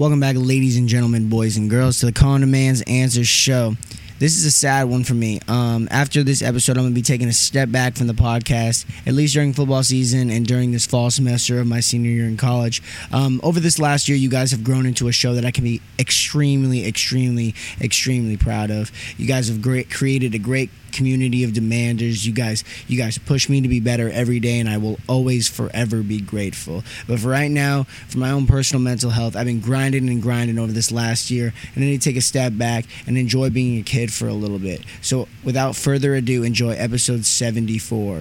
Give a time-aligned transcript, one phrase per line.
[0.00, 3.76] Welcome back, ladies and gentlemen, boys and girls, to the Common Man's Answers show.
[4.18, 5.40] This is a sad one for me.
[5.46, 8.86] Um, after this episode, I'm going to be taking a step back from the podcast,
[9.06, 12.38] at least during football season and during this fall semester of my senior year in
[12.38, 12.82] college.
[13.12, 15.64] Um, over this last year, you guys have grown into a show that I can
[15.64, 18.90] be extremely, extremely, extremely proud of.
[19.18, 22.24] You guys have great, created a great community of demanders.
[22.24, 25.48] You guys, you guys push me to be better every day, and I will always
[25.48, 26.84] forever be grateful.
[27.06, 30.58] But for right now, for my own personal mental health, I've been grinding and grinding
[30.58, 33.78] over this last year, and I need to take a step back and enjoy being
[33.78, 34.82] a kid for a little bit.
[35.02, 38.16] So, without further ado, enjoy episode seventy-four.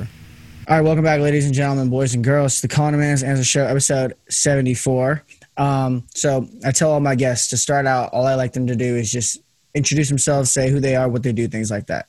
[0.68, 3.66] All right, welcome back, ladies and gentlemen, boys and girls, the Common Man's Answer Show,
[3.66, 5.24] episode seventy-four.
[5.58, 8.12] Um, so I tell all my guests to start out.
[8.14, 9.40] All I like them to do is just
[9.74, 12.08] introduce themselves, say who they are, what they do, things like that.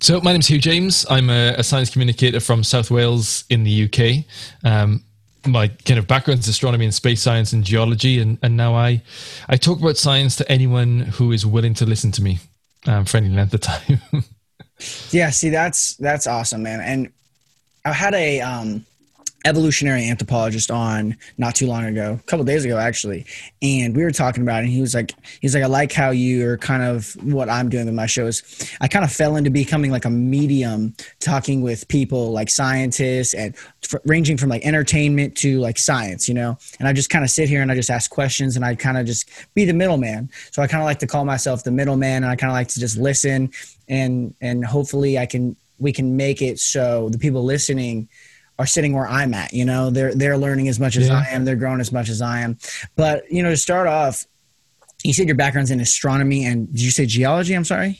[0.00, 1.06] So my name's Huw James.
[1.08, 4.24] I'm a, a science communicator from South Wales in the UK.
[4.64, 5.04] Um,
[5.46, 9.02] my kind of background is astronomy and space science and geology, and, and now I
[9.48, 12.38] I talk about science to anyone who is willing to listen to me
[12.86, 14.00] um, for any length of time.
[15.10, 16.80] yeah, see, that's that's awesome, man.
[16.80, 17.12] And
[17.84, 18.86] I had a um,
[19.44, 23.26] evolutionary anthropologist on not too long ago, a couple days ago actually,
[23.62, 24.64] and we were talking about it.
[24.64, 27.86] And he was like, he's like, I like how you're kind of what I'm doing
[27.86, 28.42] with my shows.
[28.80, 33.54] I kind of fell into becoming like a medium, talking with people like scientists and
[33.82, 36.56] f- ranging from like entertainment to like science, you know.
[36.78, 38.98] And I just kind of sit here and I just ask questions and I kind
[38.98, 40.30] of just be the middleman.
[40.50, 42.68] So I kind of like to call myself the middleman, and I kind of like
[42.68, 43.50] to just listen
[43.88, 48.08] and and hopefully I can we can make it so the people listening
[48.58, 49.52] are sitting where I'm at.
[49.52, 51.24] You know, they're they're learning as much as yeah.
[51.26, 51.44] I am.
[51.44, 52.58] They're growing as much as I am.
[52.96, 54.24] But you know, to start off,
[55.02, 57.54] you said your background's in astronomy and did you say geology?
[57.54, 57.98] I'm sorry.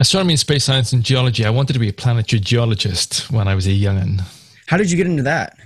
[0.00, 1.44] Astronomy and space science and geology.
[1.44, 4.22] I wanted to be a planetary geologist when I was a youngin.
[4.66, 5.56] How did you get into that?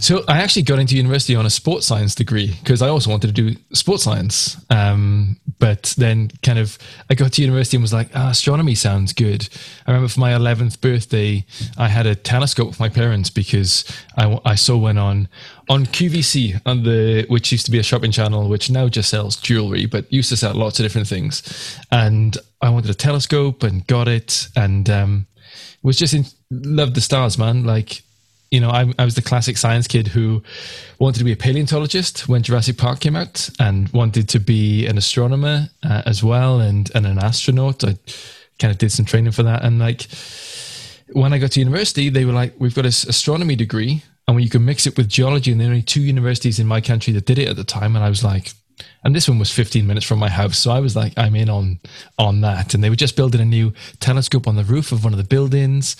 [0.00, 3.26] So I actually got into university on a sports science degree because I also wanted
[3.26, 4.56] to do sports science.
[4.70, 6.78] Um, but then kind of
[7.10, 9.46] I got to university and was like, ah, astronomy sounds good.
[9.86, 11.44] I remember for my 11th birthday,
[11.76, 13.84] I had a telescope with my parents because
[14.16, 15.28] I, I saw one on
[15.68, 19.36] on QVC on the which used to be a shopping channel which now just sells
[19.36, 21.78] jewelry but used to sell lots of different things.
[21.92, 25.26] And I wanted a telescope and got it and um,
[25.82, 27.64] was just in loved the stars, man.
[27.64, 28.02] Like
[28.50, 30.42] you know, I, I, was the classic science kid who
[30.98, 34.98] wanted to be a paleontologist when Jurassic Park came out and wanted to be an
[34.98, 37.84] astronomer uh, as well and, and an astronaut.
[37.84, 37.96] I
[38.58, 39.62] kind of did some training for that.
[39.62, 40.08] And like,
[41.12, 44.50] when I got to university, they were like, we've got this astronomy degree and you
[44.50, 45.52] can mix it with geology.
[45.52, 47.94] And there were only two universities in my country that did it at the time.
[47.94, 48.52] And I was like,
[49.04, 51.50] and this one was 15 minutes from my house so i was like i'm in
[51.50, 51.78] on
[52.18, 55.12] on that and they were just building a new telescope on the roof of one
[55.12, 55.96] of the buildings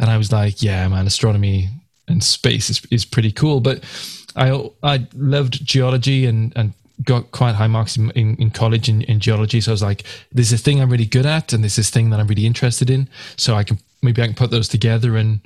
[0.00, 1.68] and i was like yeah man astronomy
[2.08, 3.60] and space is, is pretty cool.
[3.60, 3.84] But
[4.36, 6.72] I I loved geology and and
[7.02, 9.60] got quite high marks in, in, in college in, in, geology.
[9.60, 12.10] So I was like, there's a thing I'm really good at, and there's this thing
[12.10, 13.08] that I'm really interested in.
[13.36, 15.40] So I can maybe I can put those together and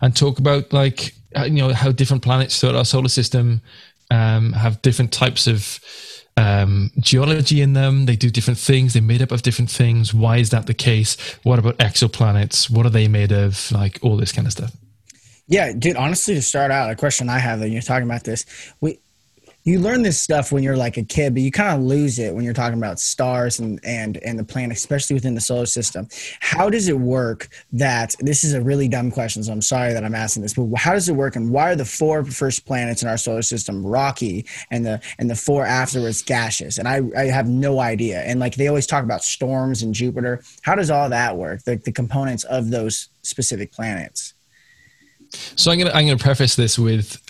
[0.00, 1.14] and talk about like
[1.44, 3.62] you know how different planets throughout our solar system
[4.10, 5.80] um, have different types of
[6.36, 8.06] um, geology in them.
[8.06, 8.92] They do different things.
[8.92, 10.12] They're made up of different things.
[10.12, 11.16] Why is that the case?
[11.42, 12.70] What about exoplanets?
[12.70, 13.70] What are they made of?
[13.72, 14.72] Like all this kind of stuff.
[15.48, 15.96] Yeah, dude.
[15.96, 18.46] Honestly, to start out, a question I have that you're talking about this,
[18.80, 18.98] we
[19.64, 22.34] you learn this stuff when you're like a kid, but you kind of lose it
[22.34, 26.08] when you're talking about stars and and and the planet, especially within the solar system.
[26.40, 27.48] How does it work?
[27.72, 30.68] That this is a really dumb question, so I'm sorry that I'm asking this, but
[30.76, 31.36] how does it work?
[31.36, 35.30] And why are the four first planets in our solar system rocky and the and
[35.30, 36.78] the four afterwards gaseous?
[36.78, 38.20] And I I have no idea.
[38.22, 40.42] And like they always talk about storms and Jupiter.
[40.62, 41.62] How does all that work?
[41.62, 44.31] The the components of those specific planets.
[45.56, 47.20] So I'm gonna I'm gonna preface this with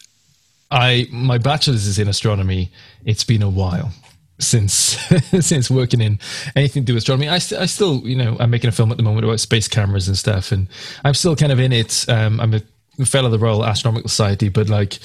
[0.70, 2.70] I my bachelor's is in astronomy.
[3.04, 3.92] It's been a while
[4.38, 4.74] since
[5.40, 6.18] since working in
[6.56, 7.28] anything to do with astronomy.
[7.28, 9.68] I, st- I still you know I'm making a film at the moment about space
[9.68, 10.68] cameras and stuff, and
[11.04, 12.04] I'm still kind of in it.
[12.08, 12.62] Um, I'm a
[13.04, 14.98] fellow of the Royal Astronomical Society, but like,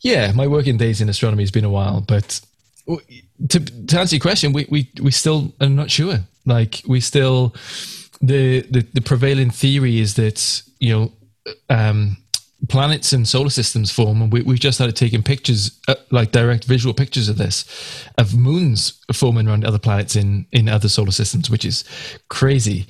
[0.00, 2.00] yeah, my working days in astronomy has been a while.
[2.00, 2.40] But
[3.48, 6.20] to to answer your question, we we we still are not sure.
[6.46, 7.54] Like we still
[8.20, 11.12] the the, the prevailing theory is that you know
[11.68, 12.16] um,
[12.68, 16.64] planets and solar systems form and we, have just started taking pictures uh, like direct
[16.64, 17.64] visual pictures of this
[18.18, 21.84] of moons forming around other planets in in other solar systems which is
[22.28, 22.86] crazy.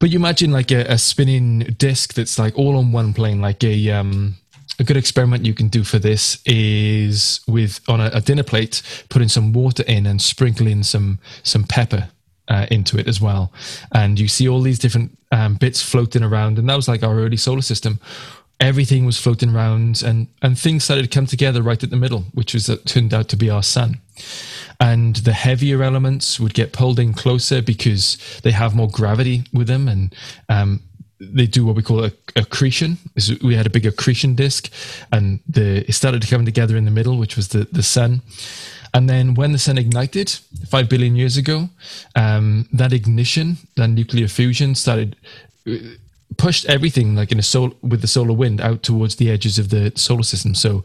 [0.00, 3.64] But you imagine like a, a spinning disk that's like all on one plane like
[3.64, 4.36] a um
[4.78, 8.82] a good experiment you can do for this is with on a, a dinner plate
[9.08, 12.08] putting some water in and sprinkling some some pepper
[12.48, 13.52] uh, into it as well.
[13.92, 17.18] And you see all these different um, bits floating around and that was like our
[17.18, 18.00] early solar system
[18.60, 22.24] everything was floating around and, and things started to come together right at the middle,
[22.32, 24.00] which was turned out to be our sun.
[24.80, 29.66] And the heavier elements would get pulled in closer because they have more gravity with
[29.66, 30.14] them and
[30.48, 30.80] um,
[31.20, 32.98] they do what we call a, accretion.
[33.42, 34.70] We had a big accretion disk,
[35.12, 38.22] and the it started to come together in the middle, which was the the sun.
[38.92, 40.30] And then when the sun ignited
[40.68, 41.68] five billion years ago,
[42.14, 45.16] um, that ignition, that nuclear fusion, started
[45.68, 45.72] uh,
[46.36, 49.70] pushed everything like in a sol with the solar wind out towards the edges of
[49.70, 50.54] the solar system.
[50.54, 50.80] So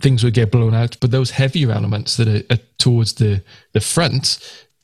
[0.00, 3.80] things would get blown out, but those heavier elements that are, are towards the the
[3.80, 4.38] front,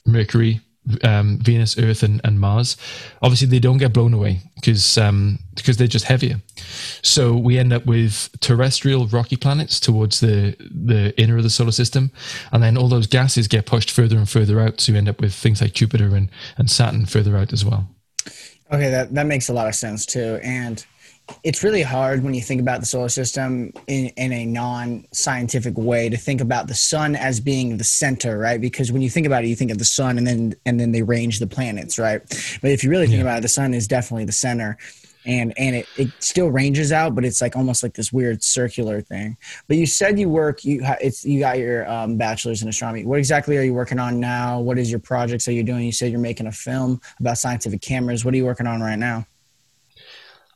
[0.07, 0.61] Mercury,
[1.03, 2.77] um, Venus, Earth, and, and, Mars,
[3.23, 6.41] obviously they don't get blown away because um, because they're just heavier.
[7.03, 11.73] So we end up with terrestrial rocky planets towards the the inner of the solar
[11.73, 12.11] system,
[12.53, 14.81] and then all those gases get pushed further and further out.
[14.81, 17.89] So you end up with things like Jupiter and, and Saturn further out as well.
[18.73, 20.85] Okay, that that makes a lot of sense too, and
[21.45, 26.09] it's really hard when you think about the solar system in, in a non-scientific way
[26.09, 28.61] to think about the sun as being the center right?
[28.61, 30.93] Because when you think about it you think of the sun and then and then
[30.93, 32.21] they range the planets right?
[32.63, 33.25] But if you really think yeah.
[33.25, 34.79] about it the sun is definitely the center
[35.29, 39.01] and and it, it still ranges out but it's like almost like this weird circular
[39.01, 39.37] thing.
[39.69, 43.05] But you said you work you it's you got your um, bachelor's in astronomy.
[43.05, 44.59] What exactly are you working on now?
[44.59, 45.85] What is your projects that you're doing?
[45.85, 48.25] You said you're making a film about scientific cameras.
[48.25, 49.27] What are you working on right now?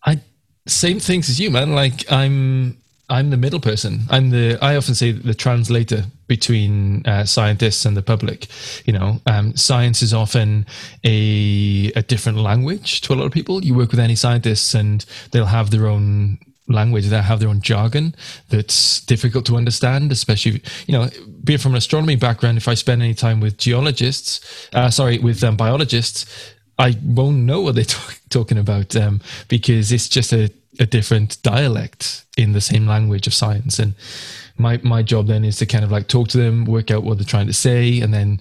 [0.05, 0.21] I
[0.67, 1.75] same things as you, man.
[1.75, 2.79] Like I'm
[3.09, 4.01] I'm the middle person.
[4.09, 6.05] I'm the I often say the translator
[6.37, 8.38] between uh, scientists and the public.
[8.87, 10.67] You know, um, science is often
[11.05, 11.19] a
[12.00, 13.55] a different language to a lot of people.
[13.64, 16.38] You work with any scientists, and they'll have their own
[16.69, 18.14] language they have their own jargon
[18.49, 21.11] that's difficult to understand especially you know
[21.44, 24.40] being from an astronomy background if i spend any time with geologists
[24.73, 26.25] uh, sorry with um, biologists
[26.79, 30.50] I won't know what they're talk, talking about um, because it's just a,
[30.81, 33.79] a different dialect in the same language of science.
[33.79, 33.94] And
[34.57, 37.19] my my job then is to kind of like talk to them, work out what
[37.19, 38.41] they're trying to say, and then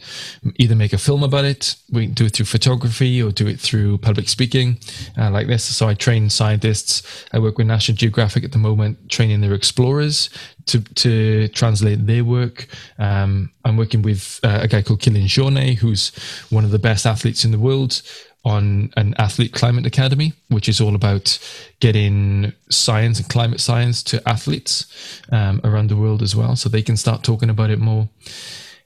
[0.57, 1.75] either make a film about it.
[1.91, 4.77] We do it through photography or do it through public speaking,
[5.17, 5.63] uh, like this.
[5.63, 7.25] So I train scientists.
[7.31, 10.29] I work with National Geographic at the moment, training their explorers
[10.67, 12.67] to to translate their work.
[12.99, 16.11] Um, I'm working with uh, a guy called Kilian Jornet, who's
[16.49, 18.01] one of the best athletes in the world
[18.43, 21.37] on an athlete climate academy, which is all about
[21.79, 26.81] getting science and climate science to athletes um, around the world as well, so they
[26.81, 28.09] can start talking about it more.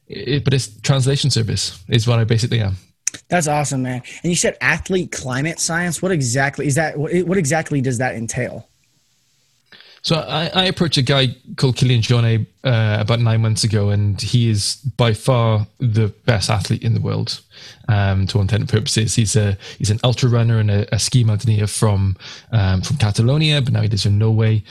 [0.08, 2.76] It, but it's translation service is what I basically am.
[3.30, 4.04] That's awesome, man.
[4.24, 6.02] And you said athlete climate science.
[6.02, 6.98] What exactly is that?
[6.98, 8.68] What, what exactly does that entail?
[10.06, 14.22] So I, I approached a guy called Kilian Jornet uh, about nine months ago, and
[14.22, 17.42] he is by far the best athlete in the world.
[17.88, 21.24] Um, to intent and purposes, he's a he's an ultra runner and a, a ski
[21.24, 22.18] mountaineer from
[22.52, 24.64] um, from Catalonia, but now he lives in Norway.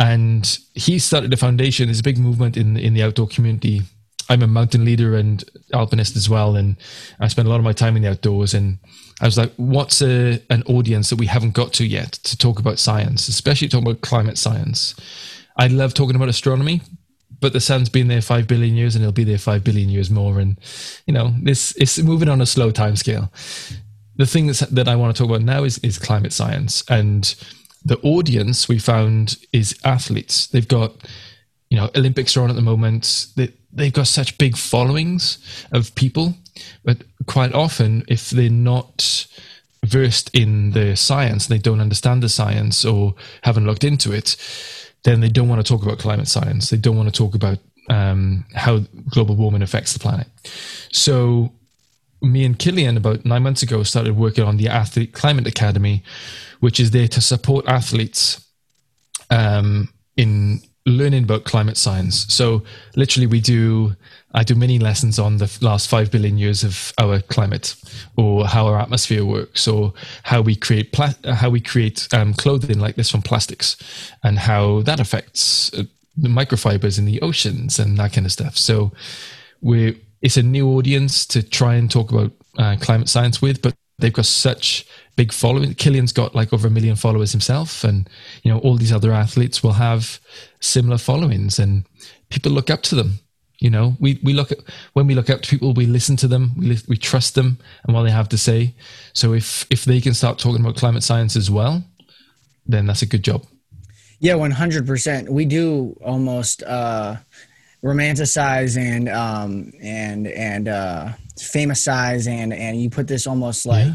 [0.00, 1.86] And he started a foundation.
[1.86, 3.82] There's a big movement in in the outdoor community.
[4.28, 6.74] I'm a mountain leader and alpinist as well, and
[7.20, 8.52] I spend a lot of my time in the outdoors.
[8.52, 8.78] And
[9.22, 12.58] I was like, what's a, an audience that we haven't got to yet to talk
[12.58, 14.96] about science, especially talk about climate science?
[15.56, 16.82] I love talking about astronomy,
[17.40, 20.10] but the sun's been there five billion years and it'll be there five billion years
[20.10, 20.40] more.
[20.40, 20.58] And,
[21.06, 23.32] you know, this it's moving on a slow time scale.
[24.16, 26.82] The thing that's, that I want to talk about now is, is climate science.
[26.90, 27.32] And
[27.84, 30.48] the audience we found is athletes.
[30.48, 30.96] They've got,
[31.70, 33.28] you know, Olympics are on at the moment.
[33.36, 35.38] They, they've got such big followings
[35.70, 36.34] of people
[36.84, 39.26] but quite often, if they're not
[39.84, 44.36] versed in the science, they don't understand the science or haven't looked into it,
[45.04, 46.70] then they don't want to talk about climate science.
[46.70, 47.58] They don't want to talk about
[47.90, 48.78] um, how
[49.10, 50.28] global warming affects the planet.
[50.92, 51.52] So,
[52.20, 56.04] me and Kilian about nine months ago started working on the Athlete Climate Academy,
[56.60, 58.46] which is there to support athletes
[59.28, 62.26] um, in learning about climate science.
[62.32, 62.62] So,
[62.96, 63.94] literally, we do
[64.34, 67.74] I do mini lessons on the last five billion years of our climate,
[68.16, 69.92] or how our atmosphere works, or
[70.24, 73.76] how we create pla- how we create um, clothing like this from plastics,
[74.24, 75.84] and how that affects uh,
[76.16, 78.56] the microfibers in the oceans and that kind of stuff.
[78.56, 78.92] So,
[79.60, 83.74] we it's a new audience to try and talk about uh, climate science with, but
[83.98, 84.86] they've got such
[85.16, 85.74] big following.
[85.74, 88.08] Kilian's got like over a million followers himself, and
[88.42, 90.20] you know all these other athletes will have
[90.62, 91.84] similar followings, and
[92.30, 93.18] people look up to them
[93.62, 94.58] you know, we, we look at
[94.94, 97.94] when we look up to people, we listen to them, we we trust them and
[97.94, 98.74] what they have to say.
[99.12, 101.84] So if if they can start talking about climate science as well,
[102.66, 103.46] then that's a good job.
[104.18, 105.30] Yeah, one hundred percent.
[105.30, 107.18] We do almost uh,
[107.84, 113.94] romanticize and um, and and uh, famousize and and you put this almost like yeah.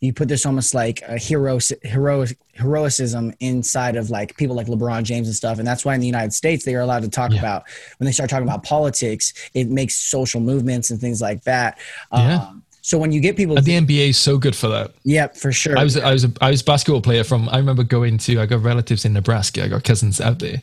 [0.00, 5.02] you put this almost like a hero heroic heroicism inside of like people like LeBron
[5.02, 5.58] James and stuff.
[5.58, 7.38] And that's why in the United States they are allowed to talk yeah.
[7.38, 7.64] about
[7.98, 11.78] when they start talking about politics, it makes social movements and things like that.
[12.12, 12.36] Yeah.
[12.36, 14.92] Um, so when you get people, the NBA is so good for that.
[15.04, 15.78] Yep, for sure.
[15.78, 17.48] I was I was a, I was a basketball player from.
[17.48, 18.42] I remember going to.
[18.42, 19.64] I got relatives in Nebraska.
[19.64, 20.60] I got cousins out there,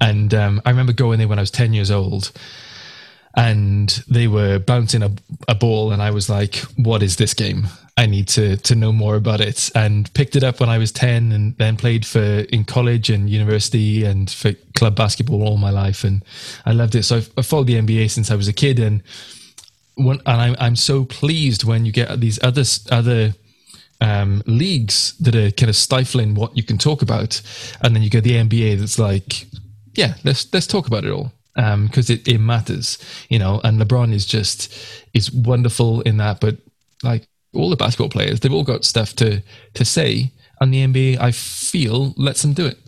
[0.00, 2.32] and um, I remember going there when I was ten years old,
[3.36, 5.12] and they were bouncing a,
[5.46, 7.66] a ball, and I was like, "What is this game?
[7.98, 10.92] I need to to know more about it." And picked it up when I was
[10.92, 15.70] ten, and then played for in college and university and for club basketball all my
[15.70, 16.24] life, and
[16.64, 17.04] I loved it.
[17.04, 19.02] So I followed the NBA since I was a kid, and
[19.96, 23.34] when, and I'm I'm so pleased when you get these other other
[24.00, 27.42] um, leagues that are kind of stifling what you can talk about,
[27.82, 29.46] and then you get the NBA that's like,
[29.94, 33.60] yeah, let's let's talk about it all because um, it, it matters, you know.
[33.64, 34.72] And LeBron is just
[35.14, 36.56] is wonderful in that, but
[37.02, 37.26] like
[37.58, 39.42] all the basketball players, they've all got stuff to
[39.74, 42.78] to say, and the NBA, I feel, lets them do it.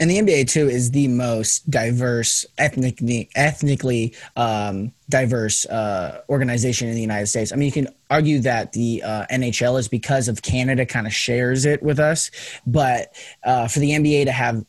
[0.00, 6.94] And the NBA too is the most diverse, ethnically ethnically um, diverse uh, organization in
[6.94, 7.52] the United States.
[7.52, 11.12] I mean, you can argue that the uh, NHL is because of Canada kind of
[11.12, 12.30] shares it with us,
[12.66, 13.14] but
[13.44, 14.64] uh, for the NBA to have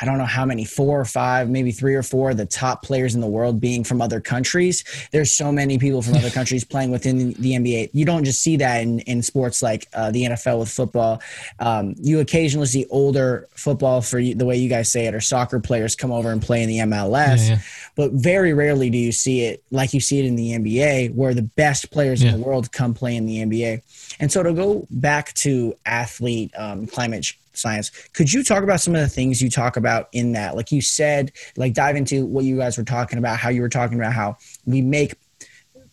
[0.00, 3.14] I don't know how many, four or five, maybe three or four, the top players
[3.14, 4.84] in the world being from other countries.
[5.12, 7.90] There's so many people from other countries playing within the NBA.
[7.92, 11.20] You don't just see that in, in sports like uh, the NFL with football.
[11.58, 15.60] Um, you occasionally see older football, for the way you guys say it, or soccer
[15.60, 17.48] players come over and play in the MLS.
[17.48, 17.58] Yeah, yeah.
[17.96, 21.34] But very rarely do you see it like you see it in the NBA, where
[21.34, 22.30] the best players yeah.
[22.30, 23.82] in the world come play in the NBA.
[24.20, 27.24] And so to go back to athlete um, climate
[27.58, 27.90] science.
[28.12, 30.56] Could you talk about some of the things you talk about in that?
[30.56, 33.68] Like you said, like dive into what you guys were talking about, how you were
[33.68, 35.14] talking about how we make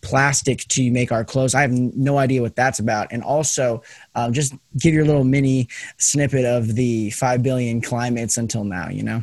[0.06, 1.54] plastic to make our clothes.
[1.54, 3.08] I have no idea what that's about.
[3.10, 3.82] And also,
[4.14, 5.68] um, just give your little mini
[5.98, 9.22] snippet of the 5 billion climates until now, you know?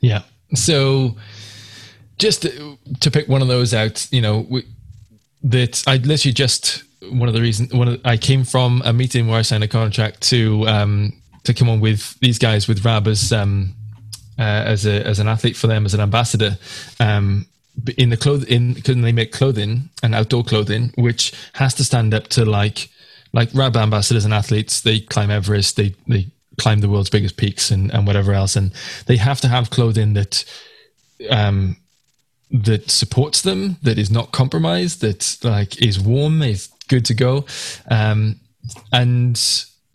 [0.00, 0.22] Yeah.
[0.54, 1.16] So,
[2.18, 4.64] just to, to pick one of those out, you know, we,
[5.42, 9.38] that I literally just one of the reasons one I came from a meeting where
[9.38, 11.12] I signed a contract to um,
[11.44, 13.74] to come on with these guys with Rab as um,
[14.38, 16.58] uh, as a as an athlete for them as an ambassador.
[17.00, 17.46] Um,
[17.98, 22.14] in the clothing, in because they make clothing and outdoor clothing, which has to stand
[22.14, 22.88] up to like
[23.32, 24.80] like Rab ambassadors and athletes.
[24.80, 28.72] They climb Everest, they they climb the world's biggest peaks and and whatever else, and
[29.06, 30.44] they have to have clothing that
[31.30, 31.76] um
[32.50, 37.46] that supports them, that is not compromised, that like is warm, is good to go.
[37.90, 38.40] Um,
[38.92, 39.36] and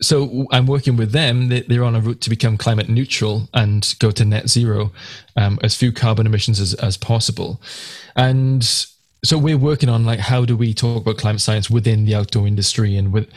[0.02, 1.48] so I'm working with them.
[1.48, 4.92] They're on a route to become climate neutral and go to net zero,
[5.36, 7.60] um, as few carbon emissions as, as possible.
[8.16, 8.64] And
[9.24, 12.46] so we're working on like how do we talk about climate science within the outdoor
[12.48, 13.28] industry and with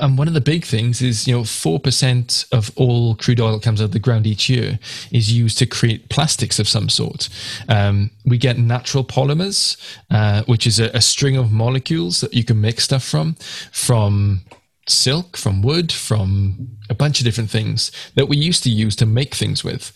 [0.00, 3.52] and one of the big things is you know four percent of all crude oil
[3.52, 4.78] that comes out of the ground each year
[5.10, 7.28] is used to create plastics of some sort.
[7.68, 9.76] Um, we get natural polymers,
[10.10, 13.34] uh, which is a, a, string of molecules that you can make stuff from,
[13.72, 14.42] from
[14.88, 19.06] silk, from wood, from a bunch of different things that we used to use to
[19.06, 19.92] make things with.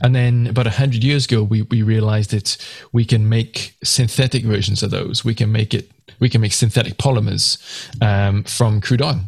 [0.00, 2.56] And then about a hundred years ago, we we realized that
[2.92, 5.24] we can make synthetic versions of those.
[5.24, 5.90] We can make it
[6.20, 7.58] we can make synthetic polymers
[8.02, 9.20] um, from crude oil.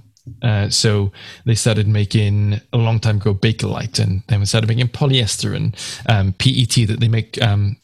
[0.43, 1.11] Uh, so
[1.45, 5.77] they started making a long time ago Bakelite, and then we started making polyester and
[6.09, 7.77] um, PET that they make um,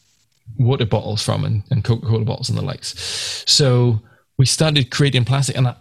[0.57, 3.43] water bottles from, and, and Coca Cola bottles and the likes.
[3.47, 4.01] So
[4.37, 5.75] we started creating plastic, and I,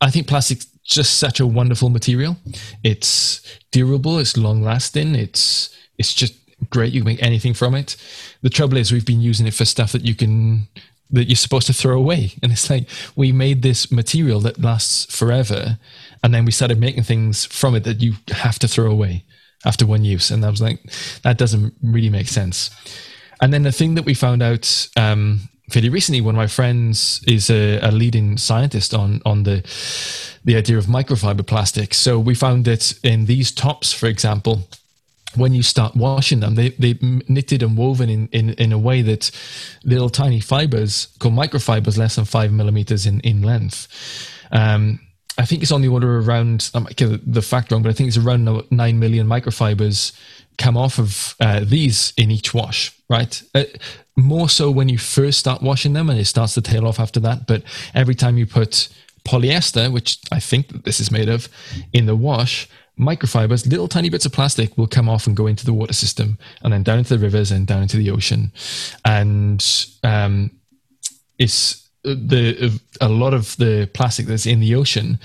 [0.00, 2.36] I think plastic's just such a wonderful material.
[2.82, 3.42] It's
[3.72, 6.34] durable, it's long lasting, it's it's just
[6.70, 6.92] great.
[6.92, 7.96] You can make anything from it.
[8.42, 10.68] The trouble is, we've been using it for stuff that you can
[11.10, 12.32] that you're supposed to throw away.
[12.42, 15.78] And it's like we made this material that lasts forever,
[16.22, 19.24] and then we started making things from it that you have to throw away
[19.64, 20.30] after one use.
[20.30, 20.80] And I was like,
[21.22, 22.70] that doesn't really make sense.
[23.40, 27.22] And then the thing that we found out um, fairly recently, one of my friends
[27.26, 29.62] is a, a, leading scientist on on the
[30.44, 31.98] the idea of microfiber plastics.
[31.98, 34.68] So we found that in these tops, for example,
[35.36, 39.02] when you start washing them, they they knitted and woven in, in, in a way
[39.02, 39.30] that
[39.84, 43.88] little tiny fibers called microfibers, less than five millimeters in in length.
[44.50, 45.00] Um,
[45.38, 46.70] I think it's on the order around.
[46.74, 50.12] I might get the fact wrong, but I think it's around nine million microfibers
[50.56, 52.92] come off of uh, these in each wash.
[53.08, 53.64] Right, uh,
[54.16, 57.20] more so when you first start washing them, and it starts to tail off after
[57.20, 57.46] that.
[57.46, 57.62] But
[57.94, 58.88] every time you put
[59.26, 61.48] polyester, which I think this is made of,
[61.92, 65.66] in the wash, microfibers, little tiny bits of plastic will come off and go into
[65.66, 68.52] the water system and then down into the rivers and down into the ocean.
[69.04, 69.64] And
[70.02, 70.50] um,
[71.38, 75.18] it's the a lot of the plastic that's in the ocean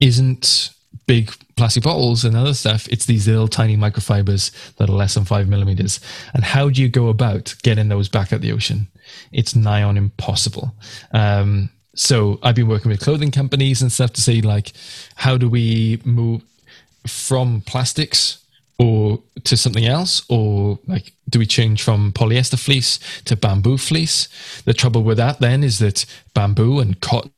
[0.00, 0.70] isn't
[1.06, 5.26] big plastic bottles and other stuff, it's these little tiny microfibers that are less than
[5.26, 6.00] five millimeters.
[6.32, 8.88] And how do you go about getting those back at the ocean?
[9.30, 10.74] It's nigh on impossible.
[11.12, 14.72] Um, so I've been working with clothing companies and stuff to say like,
[15.16, 16.42] how do we move
[17.06, 18.44] from plastics
[18.78, 24.28] or to something else or like do we change from polyester fleece to bamboo fleece?
[24.64, 27.32] The trouble with that then is that bamboo and cotton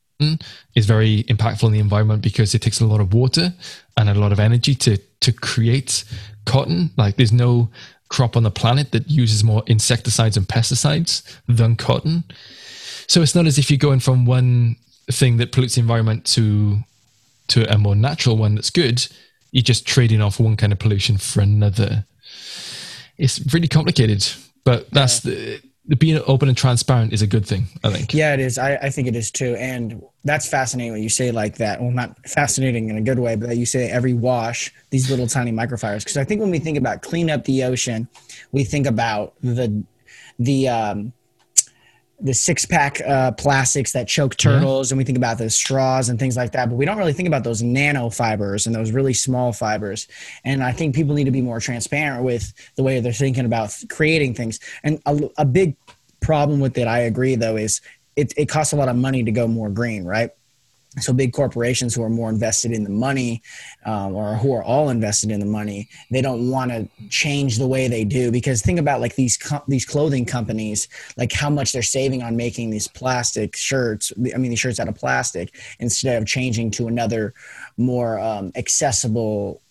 [0.75, 3.53] is very impactful in the environment because it takes a lot of water
[3.97, 6.05] and a lot of energy to to create
[6.45, 6.91] cotton.
[6.97, 7.69] Like there's no
[8.07, 12.23] crop on the planet that uses more insecticides and pesticides than cotton.
[13.07, 14.77] So it's not as if you're going from one
[15.11, 16.79] thing that pollutes the environment to
[17.47, 19.05] to a more natural one that's good
[19.53, 22.05] you're just trading off one kind of pollution for another.
[23.17, 24.25] It's really complicated,
[24.63, 25.35] but that's yeah.
[25.35, 27.67] the, the being open and transparent is a good thing.
[27.83, 28.15] I think.
[28.15, 28.57] Yeah, it is.
[28.57, 31.79] I, I think it is too, and that's fascinating when you say like that.
[31.79, 35.27] Well, not fascinating in a good way, but that you say every wash these little
[35.27, 35.99] tiny microfibers.
[35.99, 38.07] Because I think when we think about clean up the ocean,
[38.51, 39.83] we think about the
[40.39, 41.13] the um,
[42.23, 46.17] the six pack uh, plastics that choke turtles, and we think about the straws and
[46.17, 49.51] things like that, but we don't really think about those nanofibers and those really small
[49.51, 50.07] fibers.
[50.45, 53.75] And I think people need to be more transparent with the way they're thinking about
[53.89, 54.61] creating things.
[54.83, 55.75] And a, a big
[56.21, 57.81] problem with it, I agree, though, is
[58.15, 60.31] it, it costs a lot of money to go more green, right?
[60.99, 63.41] So big corporations who are more invested in the money
[63.85, 67.67] um, or who are all invested in the money they don't want to change the
[67.67, 71.73] way they do because think about like these co- these clothing companies like how much
[71.73, 76.21] they're saving on making these plastic shirts i mean these shirts out of plastic instead
[76.21, 77.33] of changing to another
[77.77, 79.61] more um, accessible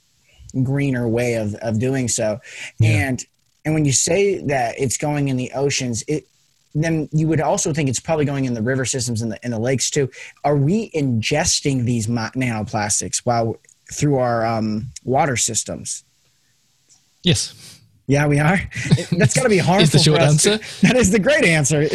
[0.62, 2.38] greener way of, of doing so
[2.78, 3.08] yeah.
[3.08, 3.24] and
[3.64, 6.26] and when you say that it's going in the oceans it
[6.74, 9.50] then you would also think it's probably going in the river systems and the, in
[9.50, 10.10] the lakes too.
[10.44, 13.56] Are we ingesting these nanoplastics while
[13.92, 16.04] through our um, water systems?
[17.22, 17.80] Yes.
[18.06, 18.58] Yeah, we are.
[19.12, 19.84] That's got to be harmful.
[19.84, 20.58] is the short answer?
[20.82, 21.88] That is the great answer.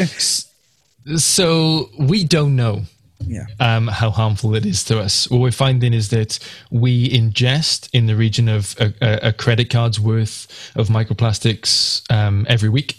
[1.17, 2.83] So we don't know.
[3.19, 3.45] Yeah.
[3.59, 5.29] Um, how harmful it is to us.
[5.29, 8.93] What we're finding is that we ingest in the region of a,
[9.29, 12.95] a credit card's worth of microplastics um, every week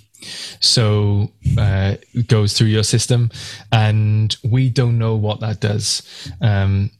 [0.60, 3.30] so uh, goes through your system,
[3.72, 6.02] and we don't know what that does.
[6.40, 6.90] Um,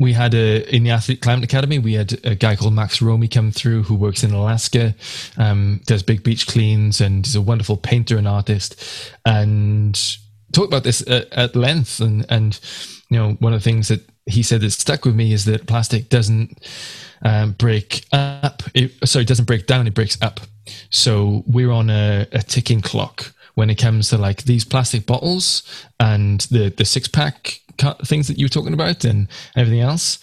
[0.00, 3.28] we had a in the athlete climate academy we had a guy called Max Romey
[3.28, 4.92] come through who works in alaska
[5.36, 8.82] um, does big beach cleans and is a wonderful painter and artist.
[9.24, 9.98] And
[10.52, 12.00] talked about this at, at length.
[12.00, 12.58] And and
[13.10, 15.66] you know one of the things that he said that stuck with me is that
[15.66, 16.66] plastic doesn't
[17.22, 18.62] um, break up.
[18.74, 20.40] It, sorry it doesn't break down it breaks up
[20.90, 25.62] so we're on a, a ticking clock when it comes to like these plastic bottles
[26.00, 27.60] and the the six pack
[28.04, 30.18] things that you were talking about and everything else.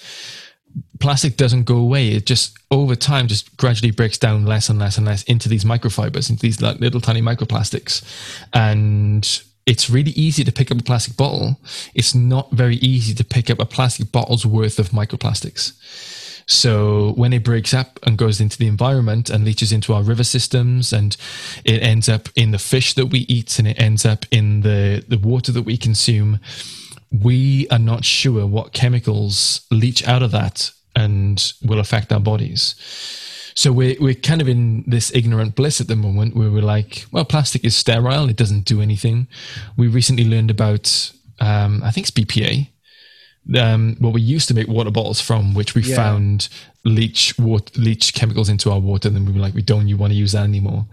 [1.00, 2.10] Plastic doesn't go away.
[2.10, 5.66] It just over time just gradually breaks down less and less and less into these
[5.66, 8.04] microfibers into these like little tiny microplastics.
[8.54, 9.28] And
[9.66, 11.60] it's really easy to pick up a plastic bottle.
[11.94, 15.74] It's not very easy to pick up a plastic bottle's worth of microplastics
[16.52, 20.26] so when it breaks up and goes into the environment and leaches into our river
[20.26, 21.16] systems and
[21.64, 25.02] it ends up in the fish that we eat and it ends up in the,
[25.08, 26.42] the water that we consume,
[27.10, 32.76] we are not sure what chemicals leach out of that and will affect our bodies.
[33.56, 37.06] So we're, we're kind of in this ignorant bliss at the moment where we're like,
[37.14, 38.30] well, plastic is sterile.
[38.30, 39.28] It doesn't do anything.
[39.78, 42.68] We recently learned about, um, I think it's BPA,
[43.58, 45.96] um, what we used to make water bottles from, which we yeah.
[45.96, 46.50] found
[46.84, 49.08] leach water, leach chemicals into our water.
[49.08, 50.86] And then we were like, we don't you want to use that anymore.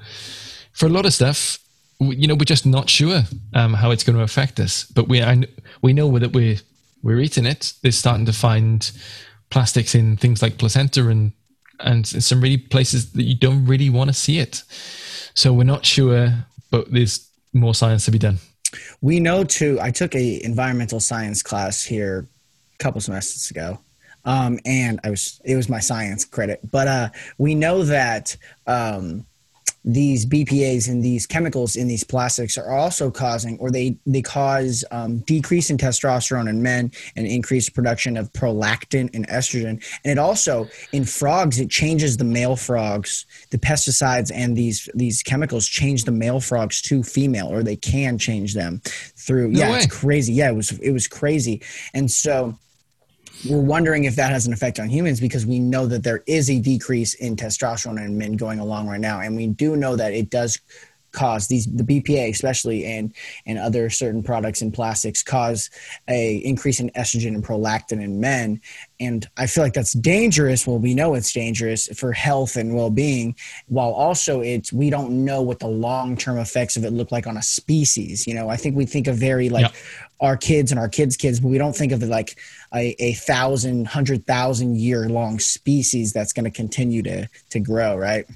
[0.72, 1.58] For a lot of stuff,
[2.00, 3.22] you know, we're just not sure
[3.54, 4.84] um, how it's going to affect us.
[4.84, 5.42] But we I,
[5.82, 6.58] we know that we're
[7.02, 7.74] we're eating it.
[7.82, 8.90] They're starting to find
[9.50, 11.32] plastics in things like placenta and
[11.80, 14.62] and some really places that you don't really want to see it.
[15.34, 16.32] So we're not sure,
[16.70, 18.38] but there's more science to be done.
[19.00, 19.78] We know too.
[19.80, 22.28] I took a environmental science class here
[22.78, 23.78] couple semesters ago.
[24.24, 28.36] Um, and I was it was my science credit, but uh, we know that
[28.66, 29.24] um,
[29.84, 34.84] these BPA's and these chemicals in these plastics are also causing, or they they cause
[34.90, 39.82] um, decrease in testosterone in men and increased production of prolactin and estrogen.
[40.04, 43.24] And it also in frogs it changes the male frogs.
[43.50, 48.18] The pesticides and these these chemicals change the male frogs to female, or they can
[48.18, 48.82] change them
[49.16, 49.52] through.
[49.52, 49.78] No yeah, way.
[49.78, 50.34] it's crazy.
[50.34, 51.62] Yeah, it was it was crazy.
[51.94, 52.58] And so
[53.46, 56.50] we're wondering if that has an effect on humans because we know that there is
[56.50, 59.20] a decrease in testosterone in men going along right now.
[59.20, 60.58] And we do know that it does
[61.10, 63.14] cause these the BPA especially and
[63.46, 65.70] and other certain products and plastics cause
[66.06, 68.60] a increase in estrogen and prolactin in men.
[69.00, 70.66] And I feel like that's dangerous.
[70.66, 73.36] Well we know it's dangerous for health and well-being
[73.68, 77.38] while also it's we don't know what the long-term effects of it look like on
[77.38, 78.26] a species.
[78.26, 79.74] You know I think we think of very like.
[80.20, 82.38] Our kids and our kids kids but we don't think of it like
[82.74, 87.96] a, a thousand hundred thousand year long species that's going to continue to to grow
[87.96, 88.26] right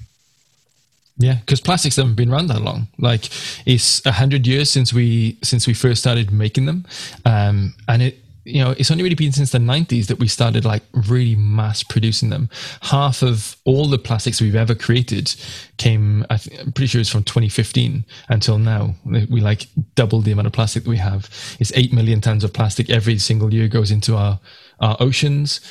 [1.17, 2.87] yeah, because plastics haven't been around that long.
[2.97, 3.29] Like
[3.65, 6.85] it's a hundred years since we since we first started making them,
[7.25, 10.65] um, and it you know it's only really been since the 90s that we started
[10.65, 12.49] like really mass producing them.
[12.81, 15.33] Half of all the plastics we've ever created
[15.77, 18.95] came I am pretty sure it's from 2015 until now.
[19.05, 21.29] We like doubled the amount of plastic that we have.
[21.59, 24.39] It's 8 million tons of plastic every single year goes into our
[24.79, 25.61] our oceans.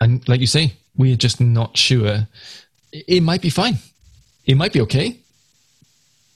[0.00, 2.28] And like you say we're just not sure.
[2.92, 3.78] It might be fine.
[4.44, 5.16] It might be okay,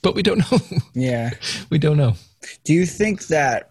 [0.02, 0.58] but we don't know.
[0.94, 1.30] Yeah.
[1.70, 2.14] we don't know.
[2.64, 3.70] Do you think that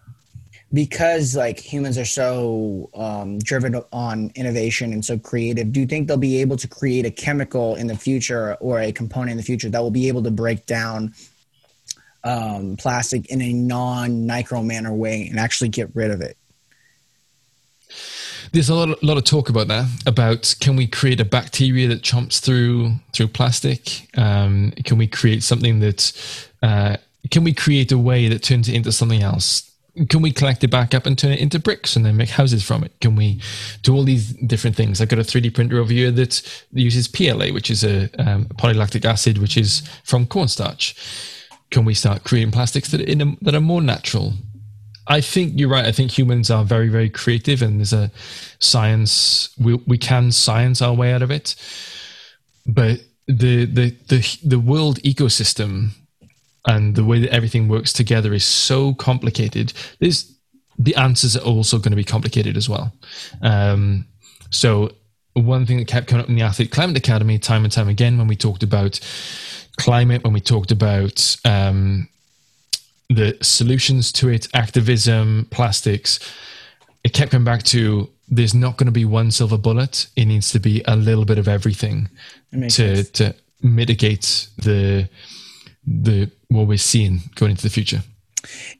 [0.72, 6.08] because like humans are so um, driven on innovation and so creative, do you think
[6.08, 9.42] they'll be able to create a chemical in the future or a component in the
[9.42, 11.14] future that will be able to break down
[12.24, 16.36] um, plastic in a non-nicro manner way and actually get rid of it?
[18.52, 19.86] there's a lot, of, lot of talk about that.
[20.06, 24.08] About can we create a bacteria that chomps through through plastic?
[24.16, 26.96] Um, can we create something that uh,
[27.30, 29.70] can we create a way that turns it into something else?
[30.08, 32.62] Can we collect it back up and turn it into bricks and then make houses
[32.62, 32.92] from it?
[33.00, 33.40] Can we
[33.82, 35.00] do all these different things?
[35.00, 39.04] I've got a 3D printer over here that uses PLA, which is a um, polylactic
[39.04, 40.94] acid, which is from cornstarch.
[41.70, 44.34] Can we start creating plastics that are, a, that are more natural?
[45.08, 45.84] I think you're right.
[45.84, 48.10] I think humans are very, very creative, and there's a
[48.58, 49.50] science.
[49.58, 51.54] We we can science our way out of it,
[52.66, 55.90] but the the the the world ecosystem
[56.66, 59.72] and the way that everything works together is so complicated.
[60.00, 60.32] There's
[60.78, 62.92] the answers are also going to be complicated as well.
[63.40, 64.06] Um,
[64.50, 64.92] so
[65.32, 68.18] one thing that kept coming up in the Athlete Climate Academy time and time again
[68.18, 69.00] when we talked about
[69.78, 72.08] climate, when we talked about um,
[73.08, 76.18] the solutions to it, activism, plastics,
[77.04, 80.08] it kept coming back to there's not going to be one silver bullet.
[80.16, 82.08] It needs to be a little bit of everything
[82.70, 85.08] to to mitigate the
[85.86, 88.02] the what we're seeing going into the future.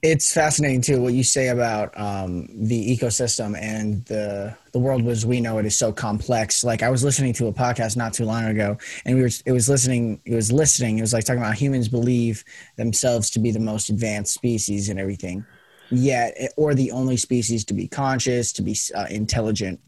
[0.01, 5.25] It's fascinating too what you say about um, the ecosystem and the the world as
[5.25, 6.63] we know it is so complex.
[6.63, 9.51] Like I was listening to a podcast not too long ago, and we were it
[9.51, 10.99] was listening it was listening.
[10.99, 12.43] It was like talking about humans believe
[12.77, 15.45] themselves to be the most advanced species and everything,
[15.89, 19.79] yet or the only species to be conscious, to be uh, intelligent,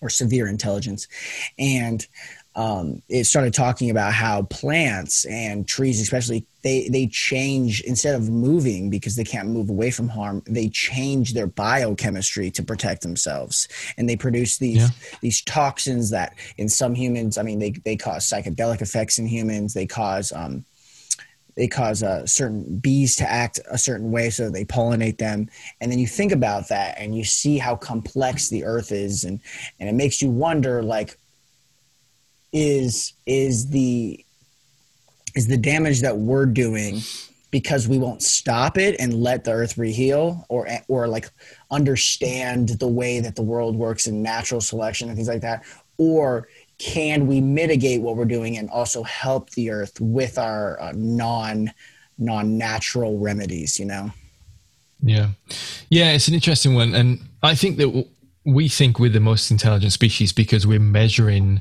[0.00, 1.06] or severe intelligence,
[1.58, 2.06] and
[2.56, 8.30] um, it started talking about how plants and trees, especially, they they change instead of
[8.30, 10.42] moving because they can't move away from harm.
[10.46, 14.88] They change their biochemistry to protect themselves, and they produce these yeah.
[15.20, 19.74] these toxins that in some humans, I mean, they they cause psychedelic effects in humans.
[19.74, 20.64] They cause um,
[21.56, 25.48] they cause uh, certain bees to act a certain way so they pollinate them
[25.80, 29.40] and then you think about that and you see how complex the earth is and
[29.80, 31.16] and it makes you wonder like
[32.56, 34.24] is is the
[35.34, 37.00] is the damage that we're doing
[37.50, 41.28] because we won't stop it and let the earth reheal or or like
[41.70, 45.64] understand the way that the world works in natural selection and things like that?
[45.98, 50.92] Or can we mitigate what we're doing and also help the earth with our uh,
[50.96, 51.70] non
[52.16, 54.10] non natural remedies you know?
[55.02, 55.28] Yeah.
[55.90, 56.94] Yeah it's an interesting one.
[56.94, 58.06] And i think that
[58.46, 61.60] we think we're the most intelligent species because we're measuring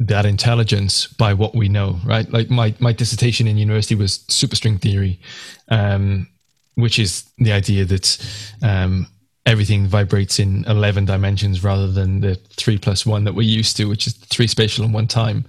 [0.00, 2.30] that intelligence by what we know, right?
[2.30, 5.20] Like my, my dissertation in university was superstring theory,
[5.68, 6.28] um,
[6.74, 8.18] which is the idea that
[8.62, 9.06] um,
[9.46, 13.84] everything vibrates in 11 dimensions rather than the three plus one that we're used to,
[13.84, 15.44] which is three spatial and one time.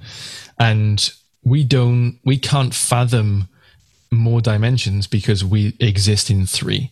[0.60, 1.12] And
[1.44, 3.48] we don't, we can't fathom
[4.12, 6.92] more dimensions because we exist in three.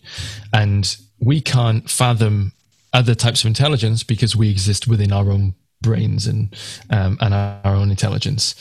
[0.54, 2.54] And we can't fathom
[2.94, 6.56] other types of intelligence because we exist within our own brains and
[6.90, 8.56] um, and our, own intelligence.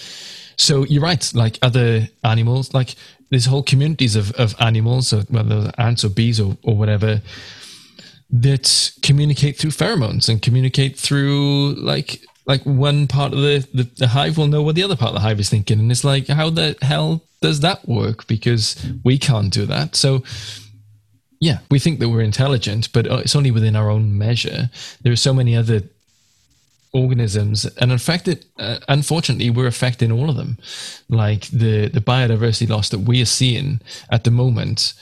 [0.57, 1.33] So you're right.
[1.35, 2.95] Like other animals, like
[3.31, 7.23] there's whole communities of, of animals, or whether ants or bees or, or whatever,
[8.31, 14.09] that communicate through pheromones and communicate through like like one part of the, the, the,
[14.09, 15.79] hive will know what the other part of the hive is thinking.
[15.79, 18.27] And it's like, how the hell does that work?
[18.27, 19.95] Because we can't do that.
[19.95, 20.25] So
[21.43, 24.71] yeah, we think that we're intelligent, but uh, it's only within our own measure.
[25.03, 25.83] There are so many other
[26.93, 30.59] organisms and affected uh, unfortunately we're affecting all of them.
[31.09, 34.95] Like the the biodiversity loss that we are seeing at the moment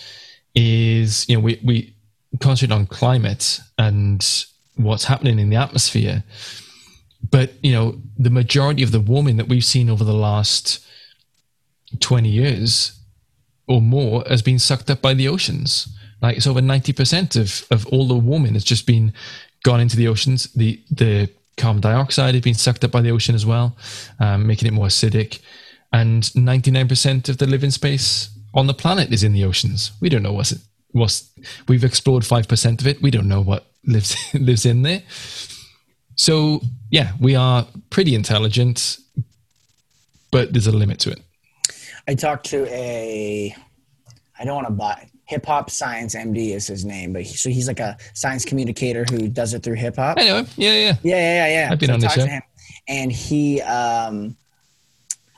[0.54, 1.94] is you know we we
[2.38, 4.44] concentrate on climate and
[4.76, 6.22] what's happening in the atmosphere.
[7.28, 10.84] But you know the majority of the warming that we've seen over the last
[11.98, 12.92] 20 years
[13.66, 15.88] or more has been sucked up by the oceans.
[16.22, 19.12] Like it's over 90% of of all the warming has just been
[19.64, 20.44] gone into the oceans.
[20.52, 21.28] The the
[21.60, 23.76] carbon dioxide has been sucked up by the ocean as well
[24.18, 25.40] um, making it more acidic.
[25.92, 29.92] And 99% of the living space on the planet is in the oceans.
[30.00, 30.60] We don't know what's it
[30.92, 31.30] what's
[31.68, 33.00] we've explored 5% of it.
[33.00, 35.02] We don't know what lives lives in there.
[36.16, 38.98] So yeah, we are pretty intelligent,
[40.30, 41.20] but there's a limit to it.
[42.08, 43.54] I talked to a,
[44.38, 47.48] I don't want to buy hip hop science MD is his name, but he, so
[47.50, 50.18] he's like a science communicator who does it through hip hop.
[50.18, 50.46] I know him.
[50.56, 51.68] Yeah, yeah, yeah, yeah, yeah.
[51.70, 52.40] I've been so on this show.
[52.88, 54.36] and he, um,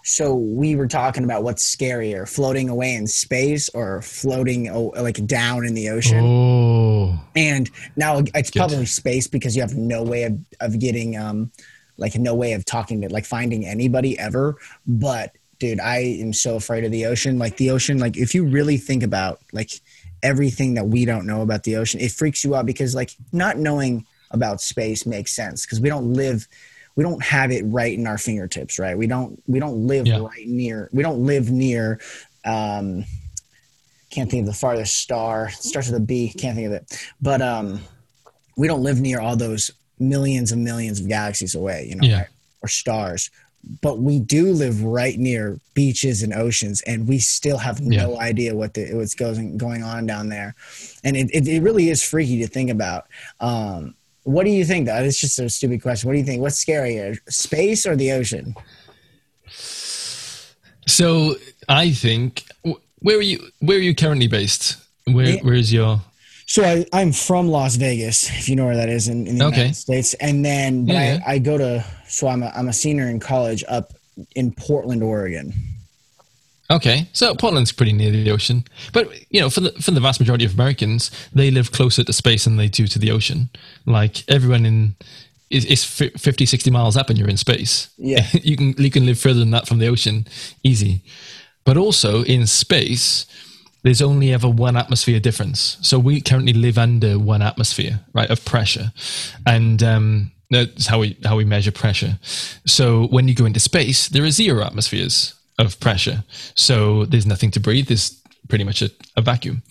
[0.03, 5.25] so we were talking about what's scarier, floating away in space or floating oh, like
[5.27, 6.25] down in the ocean.
[6.25, 7.21] Oh.
[7.37, 8.61] And now it's Good.
[8.61, 11.53] probably space because you have no way of, of getting, um,
[11.99, 14.57] like no way of talking to, like finding anybody ever.
[14.87, 17.39] But dude, I am so afraid of the ocean.
[17.39, 19.71] Like the ocean, like if you really think about like
[20.23, 23.59] everything that we don't know about the ocean, it freaks you out because like not
[23.59, 26.47] knowing about space makes sense because we don't live–
[26.95, 28.97] we don't have it right in our fingertips, right?
[28.97, 30.19] We don't we don't live yeah.
[30.19, 32.01] right near we don't live near
[32.45, 33.05] um
[34.11, 35.47] can't think of the farthest star.
[35.47, 37.09] It starts with a B, can't think of it.
[37.21, 37.81] But um
[38.57, 42.19] we don't live near all those millions and millions of galaxies away, you know, yeah.
[42.19, 42.29] right?
[42.63, 43.31] or stars.
[43.81, 48.19] But we do live right near beaches and oceans, and we still have no yeah.
[48.19, 50.55] idea what the, what's going going on down there,
[51.05, 53.07] and it, it, it really is freaky to think about.
[53.41, 53.95] Um,
[54.25, 54.97] what do you think, though?
[54.97, 56.09] It's just a stupid question.
[56.09, 56.43] What do you think?
[56.43, 58.55] What's scarier, space or the ocean?
[60.87, 61.37] So
[61.69, 62.45] I think
[63.01, 63.49] where are you?
[63.61, 64.77] Where are you currently based?
[65.07, 66.01] Where Where is your?
[66.47, 69.47] So I, I'm from Las Vegas, if you know where that is in, in the
[69.47, 69.57] okay.
[69.57, 71.85] United States, and then yeah, I, I go to.
[72.13, 73.95] So I'm a, I'm a senior in college up
[74.37, 75.55] in Portland, Oregon.
[76.71, 80.21] Okay, so Portland's pretty near the ocean, but you know, for the for the vast
[80.21, 83.51] majority of Americans, they live closer to space than they do to the ocean.
[83.85, 84.95] Like everyone in
[85.51, 87.91] is, is 50, 60 miles up, and you're in space.
[87.99, 90.27] Yeah, you can you can live further than that from the ocean,
[90.63, 91.03] easy.
[91.65, 93.27] But also in space,
[93.83, 95.79] there's only ever one atmosphere difference.
[95.83, 98.93] So we currently live under one atmosphere, right, of pressure,
[99.47, 102.19] and um, that's how we how we measure pressure.
[102.67, 106.25] So when you go into space, there are zero atmospheres of pressure.
[106.55, 107.89] So there's nothing to breathe.
[107.89, 109.63] There's pretty much a, a vacuum.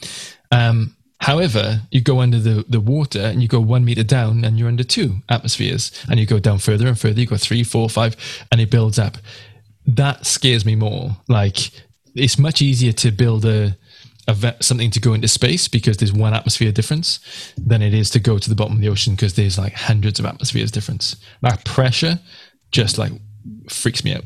[0.52, 4.58] Um, however, you go under the, the water and you go one meter down and
[4.58, 7.20] you're under two atmospheres and you go down further and further.
[7.20, 8.16] You go three, four, five,
[8.52, 9.18] and it builds up.
[9.86, 11.18] That scares me more.
[11.28, 11.72] Like
[12.16, 13.78] it's much easier to build a,
[14.28, 17.20] a something to go into space because there's one atmosphere difference
[17.58, 20.20] than it is to go to the bottom of the ocean because there's like hundreds
[20.20, 21.16] of atmospheres difference.
[21.42, 22.20] That pressure
[22.72, 23.12] just like
[23.70, 24.24] freaks me out.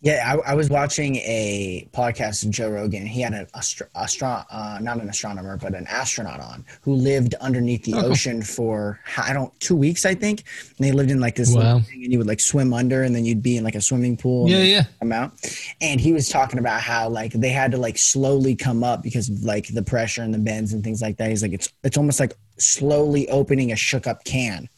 [0.00, 3.04] Yeah, I, I, was watching a podcast of Joe Rogan.
[3.04, 7.34] He had an astro, astro uh, not an astronomer, but an astronaut on who lived
[7.40, 10.44] underneath the oh, ocean for I don't two weeks, I think.
[10.76, 11.80] And they lived in like this wow.
[11.80, 14.16] thing, and you would like swim under, and then you'd be in like a swimming
[14.16, 14.48] pool.
[14.48, 14.84] Yeah, yeah.
[15.00, 15.32] Come out,
[15.80, 19.28] and he was talking about how like they had to like slowly come up because
[19.28, 21.28] of like the pressure and the bends and things like that.
[21.28, 24.68] He's like it's it's almost like slowly opening a shook up can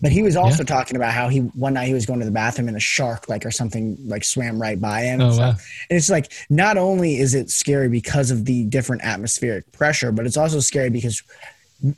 [0.00, 0.66] but he was also yeah.
[0.66, 3.28] talking about how he one night he was going to the bathroom and a shark
[3.28, 5.20] like or something like swam right by him.
[5.20, 5.48] Oh, and, wow.
[5.48, 5.58] and
[5.96, 10.36] it's like not only is it scary because of the different atmospheric pressure, but it's
[10.36, 11.22] also scary because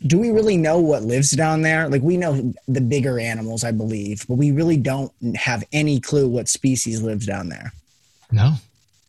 [0.06, 1.88] do we really know what lives down there?
[1.88, 6.28] Like we know the bigger animals, I believe, but we really don't have any clue
[6.28, 7.72] what species lives down there.
[8.32, 8.54] No,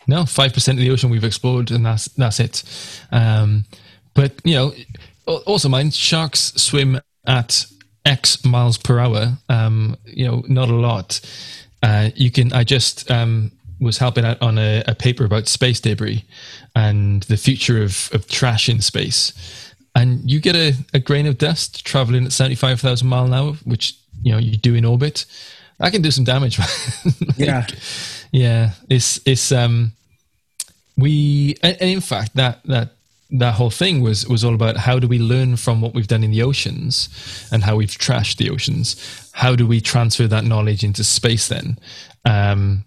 [0.05, 2.63] no, five percent of the ocean we've explored, and that's that's it.
[3.11, 3.65] Um,
[4.13, 4.73] but you know,
[5.25, 7.65] also mind sharks swim at
[8.07, 11.19] X miles per hour, um, you know, not a lot.
[11.83, 12.53] Uh, you can.
[12.53, 16.25] I just um, was helping out on a, a, paper about space debris
[16.75, 19.33] and the future of, of trash in space.
[19.93, 23.33] And you get a, a grain of dust traveling at seventy five thousand mile an
[23.33, 25.25] hour, which you know you do in orbit.
[25.79, 26.57] I can do some damage.
[27.05, 27.67] like, yeah,
[28.31, 28.71] yeah.
[28.89, 29.91] It's it's um
[30.97, 32.96] we and in fact that that
[33.29, 36.23] that whole thing was was all about how do we learn from what we've done
[36.23, 37.09] in the oceans
[37.51, 39.29] and how we've trashed the oceans?
[39.33, 41.77] How do we transfer that knowledge into space then?
[42.25, 42.85] Um,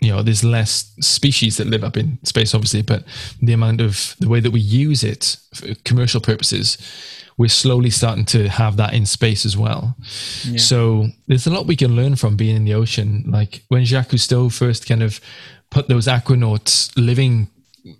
[0.00, 3.04] you know there's less species that live up in space obviously but
[3.40, 6.76] the amount of the way that we use it for commercial purposes
[7.36, 9.96] we're slowly starting to have that in space as well.
[10.44, 10.58] Yeah.
[10.58, 13.24] so there's a lot we can learn from being in the ocean.
[13.26, 15.20] Like when jacques cousteau first kind of
[15.70, 17.48] put those aquanauts living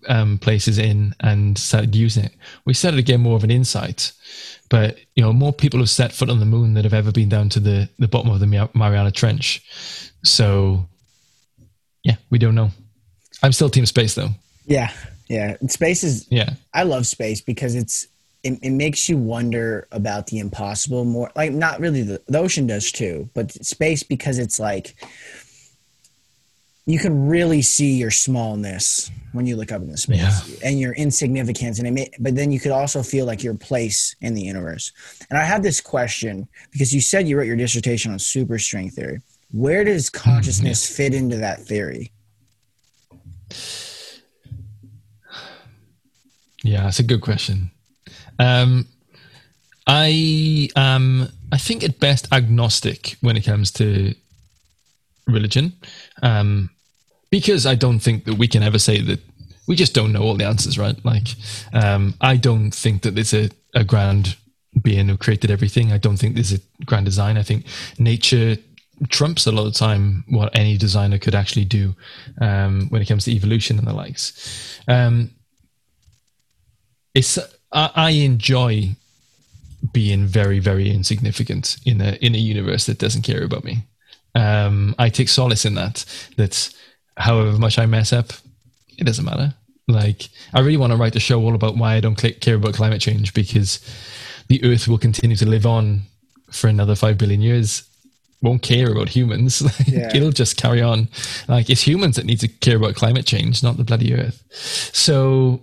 [0.09, 2.33] um, places in and started using it
[2.65, 4.13] we started to get more of an insight
[4.71, 7.29] but you know more people have set foot on the moon than have ever been
[7.29, 9.63] down to the, the bottom of the mariana trench
[10.25, 10.89] so
[12.05, 12.71] yeah, we don't know.
[13.43, 14.31] I'm still Team Space though.
[14.67, 14.93] Yeah,
[15.29, 15.57] yeah.
[15.69, 16.27] Space is.
[16.31, 16.51] Yeah.
[16.73, 18.07] I love space because it's
[18.45, 21.33] it, it makes you wonder about the impossible more.
[21.35, 24.95] Like not really the, the ocean does too, but space because it's like
[26.87, 30.69] you can really see your smallness when you look up in the space yeah.
[30.69, 34.15] and your insignificance and it may, but then you could also feel like your place
[34.21, 34.93] in the universe
[35.31, 38.93] and i had this question because you said you wrote your dissertation on super superstring
[38.93, 39.21] theory
[39.55, 42.11] where does consciousness mm, fit into that theory?
[46.65, 47.71] Yeah, that's a good question.
[48.41, 48.89] Um,
[49.87, 54.15] I am, I think, at best agnostic when it comes to
[55.29, 55.75] religion,
[56.21, 56.71] um,
[57.35, 59.19] because I don't think that we can ever say that
[59.67, 60.97] we just don't know all the answers, right?
[61.05, 61.27] Like,
[61.73, 64.37] um, I don't think that there's a, a grand
[64.81, 65.91] being who created everything.
[65.91, 67.37] I don't think there's a grand design.
[67.37, 67.67] I think
[67.99, 68.57] nature
[69.09, 71.97] trumps a lot of time what any designer could actually do
[72.41, 74.81] um, when it comes to evolution and the likes.
[74.87, 75.33] Um,
[77.17, 77.37] it's
[77.73, 78.95] I, I, enjoy
[79.93, 83.79] being very very insignificant in a in a universe that doesn't care about me.
[84.37, 86.05] Um, I take solace in that.
[86.37, 86.73] That
[87.17, 88.33] however much I mess up,
[88.99, 89.55] it doesn't matter.
[89.87, 92.75] Like I really want to write a show all about why I don't care about
[92.75, 93.81] climate change because
[94.49, 96.03] the Earth will continue to live on
[96.51, 97.85] for another five billion years
[98.45, 99.63] won't care about humans.
[99.87, 100.15] yeah.
[100.15, 101.09] It'll just carry on.
[101.49, 104.45] Like it's humans that need to care about climate change, not the bloody Earth.
[104.95, 105.63] So,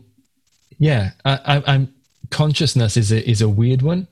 [0.79, 1.93] yeah, I, am
[2.31, 4.07] consciousness is a is a weird one.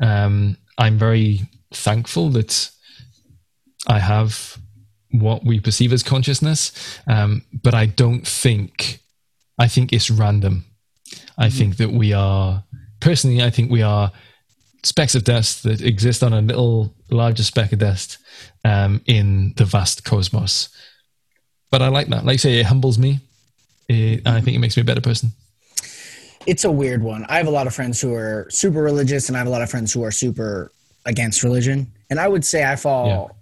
[0.00, 2.70] Um, I'm very thankful that
[3.86, 4.58] I have
[5.20, 6.72] what we perceive as consciousness,
[7.06, 9.00] um, but I don't think
[9.58, 10.64] I think it's random.
[11.38, 11.58] I mm-hmm.
[11.58, 12.64] think that we are
[13.00, 13.42] personally.
[13.42, 14.10] I think we are
[14.82, 18.18] specks of dust that exist on a little larger speck of dust
[18.64, 20.68] um, in the vast cosmos.
[21.70, 22.24] But I like that.
[22.24, 23.20] Like I say, it humbles me.
[23.88, 25.30] It, I think it makes me a better person.
[26.46, 27.24] It's a weird one.
[27.28, 29.62] I have a lot of friends who are super religious, and I have a lot
[29.62, 30.72] of friends who are super
[31.06, 31.90] against religion.
[32.10, 33.36] And I would say I fall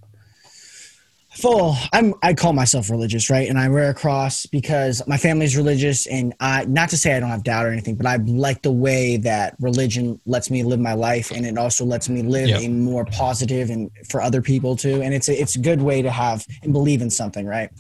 [1.35, 1.77] full.
[1.93, 3.49] I'm i call myself religious right?
[3.49, 7.21] And i wear a cross because my family's religious and i not to say i
[7.21, 10.81] don't have doubt or anything but i like the way that religion lets me live
[10.81, 12.63] my life and it also lets me live yep.
[12.63, 15.03] a more positive and for other people too.
[15.03, 17.71] And it's a, it's a good way to have and believe in something right?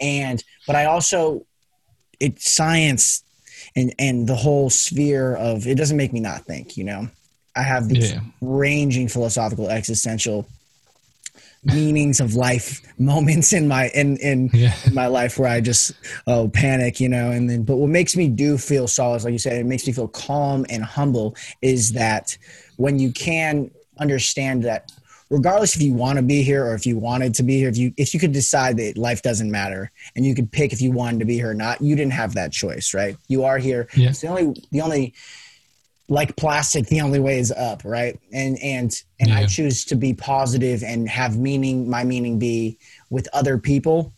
[0.00, 1.44] And but i also
[2.20, 3.24] it's science
[3.76, 7.08] and and the whole sphere of it doesn't make me not think you know?
[7.54, 8.20] I have these yeah.
[8.40, 10.46] ranging philosophical existential
[11.64, 14.74] meanings of life moments in my in in, yeah.
[14.84, 15.92] in, my life where I just
[16.26, 19.38] oh panic, you know, and then but what makes me do feel solace, like you
[19.38, 22.36] said, it makes me feel calm and humble is that
[22.76, 24.90] when you can understand that
[25.30, 27.76] regardless if you want to be here or if you wanted to be here, if
[27.76, 30.92] you if you could decide that life doesn't matter and you could pick if you
[30.92, 33.16] wanted to be here or not, you didn't have that choice, right?
[33.28, 33.88] You are here.
[33.96, 34.10] Yeah.
[34.10, 35.14] It's the only the only
[36.08, 39.38] like plastic the only way is up right and and and yeah.
[39.38, 42.76] i choose to be positive and have meaning my meaning be
[43.10, 44.12] with other people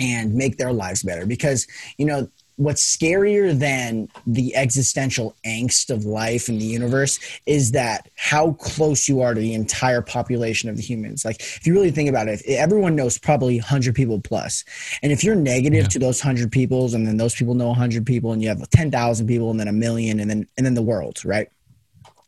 [0.00, 1.66] and make their lives better because
[1.98, 8.08] you know what's scarier than the existential angst of life in the universe is that
[8.16, 11.24] how close you are to the entire population of the humans.
[11.24, 14.64] Like, if you really think about it, everyone knows probably 100 people plus.
[15.02, 15.88] And if you're negative yeah.
[15.88, 19.26] to those 100 peoples, and then those people know 100 people, and you have 10,000
[19.26, 21.48] people, and then a million, and then and then the world, right?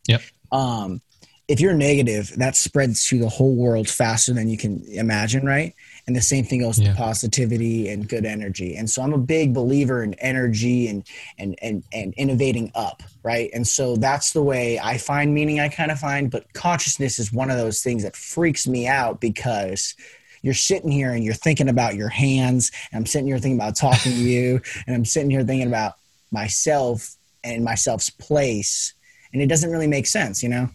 [0.08, 0.22] Yep.
[0.50, 1.00] Um,
[1.48, 5.74] if you're negative, that spreads to the whole world faster than you can imagine, right?
[6.06, 6.92] And the same thing goes yeah.
[6.92, 8.76] to positivity and good energy.
[8.76, 11.06] And so i'm a big believer in energy and
[11.38, 13.50] and and and innovating up right?
[13.52, 17.32] And so that's the way i find meaning i kind of find but consciousness is
[17.32, 19.94] one of those things that freaks me out because
[20.42, 23.74] you're sitting here and you're thinking about your hands and i'm sitting here thinking about
[23.74, 25.94] talking to you and i'm sitting here thinking about
[26.30, 28.94] myself and myself's place
[29.32, 30.68] and it doesn't really make sense you know?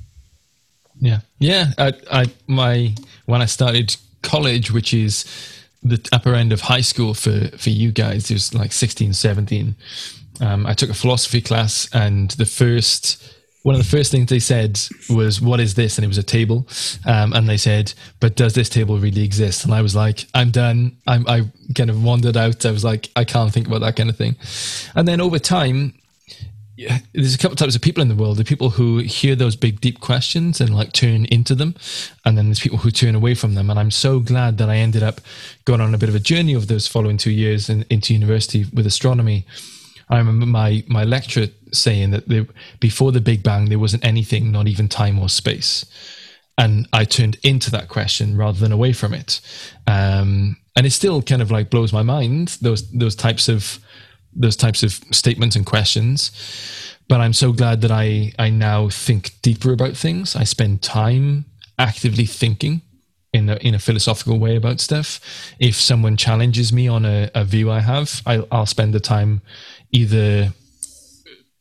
[0.99, 1.19] Yeah.
[1.39, 2.93] Yeah i i my
[3.25, 5.26] when i started college, which is
[5.84, 9.76] the upper end of high school for for you guys, there's like 16, 17.
[10.39, 14.39] Um, I took a philosophy class, and the first one of the first things they
[14.39, 16.67] said was, "What is this?" And it was a table,
[17.05, 20.51] um, and they said, "But does this table really exist?" And I was like, "I'm
[20.51, 21.45] done." I'm, I
[21.76, 22.65] kind of wandered out.
[22.65, 24.36] I was like, "I can't think about that kind of thing."
[24.95, 25.93] And then over time,
[26.82, 28.38] yeah, there's a couple types of people in the world.
[28.38, 31.75] The people who hear those big, deep questions and like turn into them,
[32.25, 33.69] and then there's people who turn away from them.
[33.69, 35.21] And I'm so glad that I ended up
[35.65, 38.65] going on a bit of a journey of those following two years in, into university
[38.73, 39.45] with astronomy.
[40.09, 42.47] I remember my my lecturer saying that there,
[42.79, 45.86] before the Big Bang there wasn't anything, not even time or space,
[46.57, 49.39] and I turned into that question rather than away from it,
[49.86, 53.79] um, and it still kind of like blows my mind those those types of
[54.34, 56.32] those types of statements and questions.
[57.07, 60.36] But I'm so glad that I I now think deeper about things.
[60.36, 61.45] I spend time
[61.77, 62.82] actively thinking
[63.34, 65.19] in a, in a philosophical way about stuff.
[65.59, 69.41] If someone challenges me on a, a view I have, I'll, I'll spend the time
[69.91, 70.53] either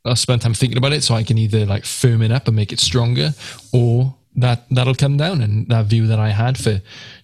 [0.04, 2.56] I'll spend time thinking about it so I can either like firm it up and
[2.56, 3.30] make it stronger
[3.72, 6.80] or that that'll come down and that view that I had for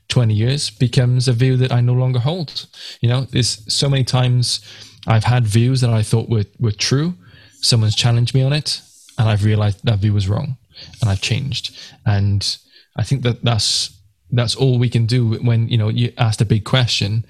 [0.09, 2.67] 20 years becomes a view that I no longer hold.
[3.01, 4.61] You know, there's so many times
[5.07, 7.15] I've had views that I thought were, were true.
[7.61, 8.81] Someone's challenged me on it
[9.19, 10.57] and I've realized that view was wrong
[11.01, 11.77] and I've changed.
[12.05, 12.57] And
[12.97, 13.99] I think that that's,
[14.31, 17.25] that's all we can do when, you know, you ask a big question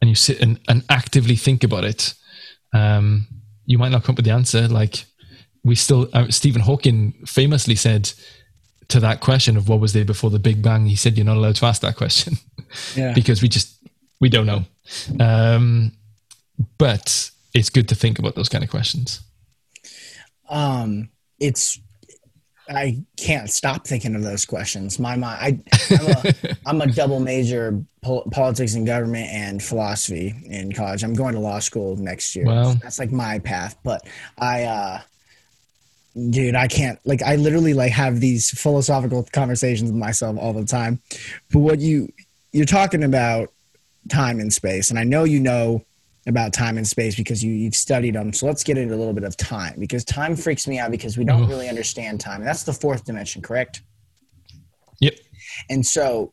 [0.00, 2.14] and you sit and, and actively think about it
[2.72, 3.26] um,
[3.66, 4.68] you might not come up with the answer.
[4.68, 5.04] Like
[5.64, 8.12] we still, uh, Stephen Hawking famously said
[8.88, 11.36] to that question of what was there before the Big Bang, he said, you're not
[11.36, 12.34] allowed to ask that question
[12.96, 13.12] yeah.
[13.14, 13.78] because we just,
[14.20, 14.64] we don't know.
[15.20, 15.92] Um,
[16.78, 19.20] but it's good to think about those kind of questions.
[20.48, 21.80] Um, it's
[22.68, 24.98] I can't stop thinking of those questions.
[24.98, 30.34] My mind, I, I'm a, I'm a double major pol- politics and government and philosophy
[30.46, 31.02] in college.
[31.02, 32.46] I'm going to law school next year.
[32.46, 32.74] Wow.
[32.74, 33.76] That's like my path.
[33.82, 34.06] But
[34.38, 35.00] I, uh,
[36.30, 40.64] dude, I can't like, I literally like have these philosophical conversations with myself all the
[40.64, 41.00] time.
[41.50, 42.12] But what you,
[42.52, 43.50] you're talking about
[44.08, 45.84] time and space, and I know you know
[46.26, 48.32] about time and space because you, you've studied them.
[48.32, 51.18] So let's get into a little bit of time because time freaks me out because
[51.18, 52.40] we don't really understand time.
[52.40, 53.82] And that's the fourth dimension, correct?
[55.00, 55.14] Yep.
[55.68, 56.32] And so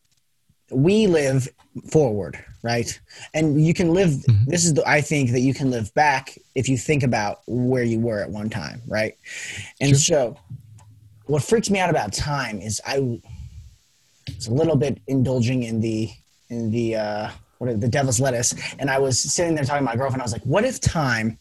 [0.71, 1.49] we live
[1.91, 2.99] forward, right?
[3.33, 4.49] And you can live, mm-hmm.
[4.49, 7.83] this is the, I think that you can live back if you think about where
[7.83, 9.17] you were at one time, right?
[9.81, 10.35] And sure.
[10.35, 10.37] so
[11.25, 13.19] what freaks me out about time is I,
[14.27, 16.11] it's a little bit indulging in the,
[16.49, 17.29] in the, uh,
[17.59, 18.55] what the devil's lettuce.
[18.79, 20.21] And i was sitting there talking to my girlfriend.
[20.21, 21.37] I was like what if time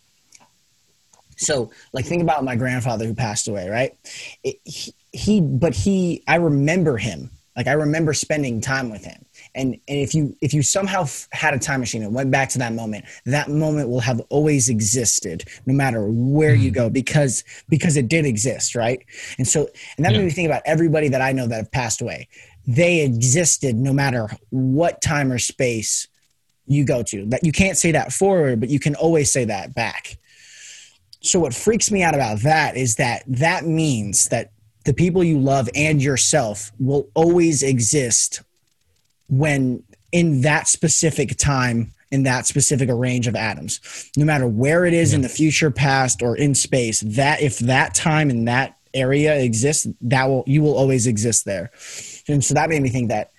[1.39, 3.97] so like think about my grandfather who passed away right?
[4.45, 7.31] It, he, he but he i remember him.
[7.57, 9.25] Like i remember spending time with him.
[9.55, 12.59] And and if you if you somehow had a time machine and went back to
[12.59, 16.63] that moment that moment will have always existed no matter where mm-hmm.
[16.63, 19.05] you go because because it did exist right?
[19.39, 20.19] And so and that yeah.
[20.19, 22.29] made me think about everybody that i know that have passed away
[22.69, 26.07] they existed no matter what time or space
[26.67, 27.25] you go to.
[27.27, 30.19] That you can't say that forward, but you can always say that back.
[31.23, 34.53] So what freaks me out about that is that that means that
[34.85, 38.43] the people you love and yourself will always exist
[39.29, 44.95] when in that specific time in that specific range of atoms no matter where it
[44.95, 45.17] is yeah.
[45.17, 49.87] in the future past or in space that if that time in that area exists
[50.01, 51.71] that will you will always exist there
[52.29, 53.33] and so that made me think that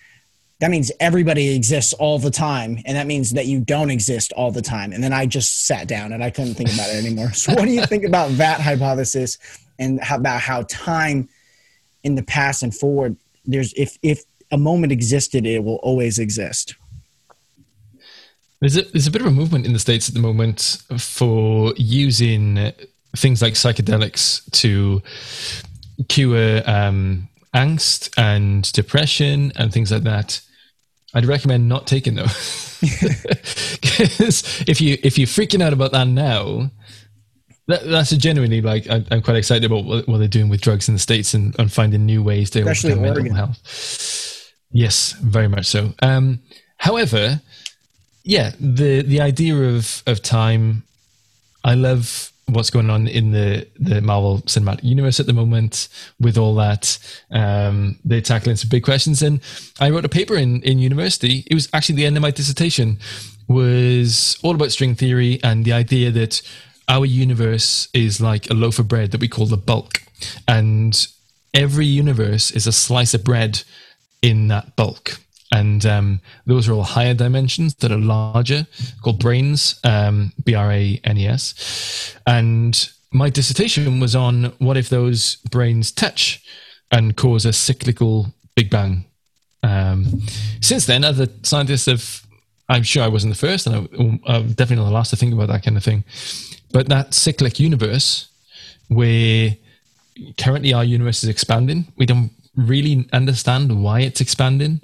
[0.59, 4.51] that means everybody exists all the time and that means that you don't exist all
[4.51, 4.91] the time.
[4.91, 7.31] And then i just sat down and i couldn't think about it anymore.
[7.33, 9.37] So what do you think about that hypothesis
[9.77, 11.29] and how, about how time
[12.03, 13.15] in the past and forward
[13.45, 16.75] there's if if a moment existed it will always exist?
[18.59, 21.73] There's a, there's a bit of a movement in the states at the moment for
[21.77, 22.73] using
[23.15, 25.01] things like psychedelics to
[26.09, 30.41] cure um, angst and depression and things like that.
[31.13, 32.27] I'd recommend not taking them
[32.81, 36.69] because if you if you're freaking out about that now,
[37.67, 40.61] that, that's a genuinely like I, am quite excited about what, what, they're doing with
[40.61, 44.53] drugs in the states and, and finding new ways to especially mental health.
[44.71, 45.93] Yes, very much so.
[46.01, 46.41] Um,
[46.77, 47.41] however,
[48.23, 50.83] yeah, the the idea of of time,
[51.63, 55.87] I love what's going on in the the Marvel Cinematic Universe at the moment
[56.19, 56.97] with all that.
[57.31, 59.41] Um, they're tackling some big questions, and
[59.79, 61.43] I wrote a paper in in university.
[61.47, 62.99] It was actually the end of my dissertation.
[63.47, 66.41] Was all about string theory and the idea that
[66.87, 70.03] our universe is like a loaf of bread that we call the bulk,
[70.47, 71.07] and
[71.53, 73.63] every universe is a slice of bread
[74.21, 75.19] in that bulk
[75.51, 78.67] and um, those are all higher dimensions that are larger,
[79.01, 84.77] called branes, um, B R A N E S, and my dissertation was on what
[84.77, 86.43] if those branes touch
[86.91, 89.05] and cause a cyclical Big Bang.
[89.63, 90.21] Um,
[90.61, 92.25] since then, other scientists have,
[92.67, 95.33] I'm sure I wasn't the first, and I, I'm definitely not the last to think
[95.33, 96.03] about that kind of thing.
[96.71, 98.29] But that cyclic universe,
[98.89, 99.55] where
[100.37, 104.81] currently our universe is expanding, we don't really understand why it's expanding.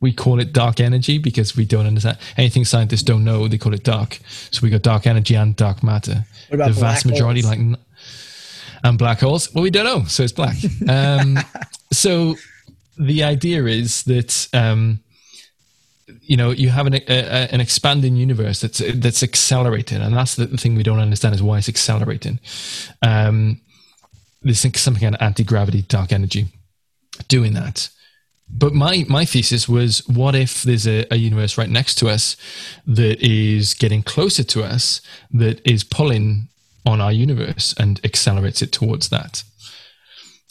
[0.00, 3.48] We call it dark energy because we don't understand anything scientists don't know.
[3.48, 4.20] They call it dark.
[4.50, 6.24] So we got dark energy and dark matter.
[6.50, 7.58] the vast majority, holes?
[7.58, 7.78] like
[8.84, 9.52] and black holes.
[9.54, 10.56] Well, we don't know, so it's black.
[10.88, 11.38] Um,
[11.92, 12.36] so
[12.96, 15.00] the idea is that um,
[16.22, 20.46] you know you have an, a, an expanding universe that's that's accelerating, and that's the
[20.46, 22.40] thing we don't understand is why it's accelerating.
[23.02, 23.60] Um,
[24.42, 26.46] there's something kind of anti gravity, dark energy,
[27.28, 27.90] doing that.
[28.50, 32.36] But my my thesis was, what if there's a, a universe right next to us
[32.86, 36.48] that is getting closer to us, that is pulling
[36.86, 39.44] on our universe and accelerates it towards that.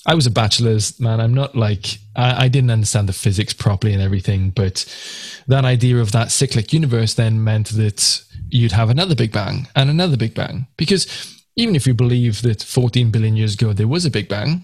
[0.05, 1.19] I was a bachelor's man.
[1.19, 4.85] I'm not like I, I, didn't understand the physics properly and everything, but
[5.47, 9.89] that idea of that cyclic universe then meant that you'd have another Big Bang and
[9.89, 10.67] another Big Bang.
[10.77, 14.63] Because even if you believe that 14 billion years ago there was a Big Bang,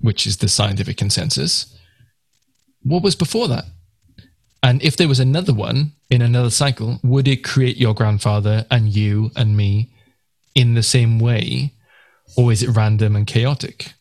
[0.00, 1.74] which is the scientific consensus,
[2.88, 3.64] what was before that?
[4.62, 8.88] And if there was another one in another cycle, would it create your grandfather and
[8.88, 9.90] you and me
[10.54, 11.72] in the same way,
[12.36, 13.92] or is it random and chaotic?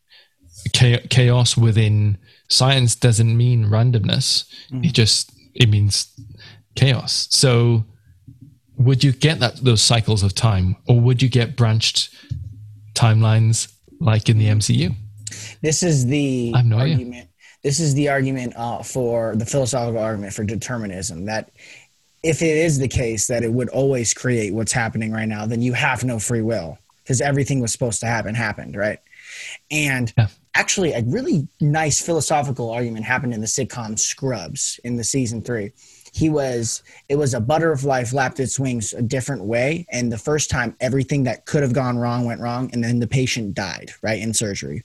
[0.74, 2.18] Chaos within
[2.48, 4.46] science doesn't mean randomness.
[4.72, 4.86] Mm.
[4.86, 6.08] It just it means
[6.76, 7.28] chaos.
[7.30, 7.86] So
[8.78, 12.10] would you get that those cycles of time, or would you get branched
[12.94, 14.96] timelines like in the MCU?
[15.62, 17.14] This is the no argument.
[17.14, 17.27] Idea.
[17.68, 21.52] This is the argument uh, for the philosophical argument for determinism that
[22.24, 25.62] if it is the case that it would always create what's happening right now, then
[25.62, 29.00] you have no free will because everything was supposed to happen happened, right?
[29.70, 30.28] And yeah.
[30.56, 35.74] actually, a really nice philosophical argument happened in the sitcom Scrubs in the season three.
[36.18, 39.86] He was, it was a butterfly flapped its wings a different way.
[39.92, 42.72] And the first time, everything that could have gone wrong went wrong.
[42.74, 44.84] And then the patient died, right, in surgery.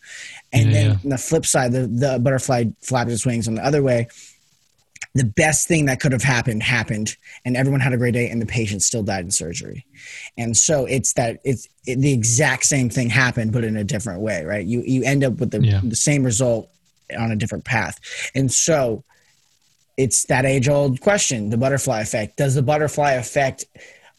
[0.53, 3.83] And yeah, then the flip side, the, the butterfly flapped its wings on the other
[3.83, 4.09] way
[5.14, 8.41] the best thing that could have happened happened and everyone had a great day and
[8.41, 9.85] the patient still died in surgery
[10.39, 14.20] and so it's that it's it, the exact same thing happened but in a different
[14.20, 15.80] way right you you end up with the, yeah.
[15.85, 16.70] the same result
[17.18, 17.99] on a different path
[18.35, 19.05] and so
[19.97, 23.64] it's that age old question the butterfly effect does the butterfly effect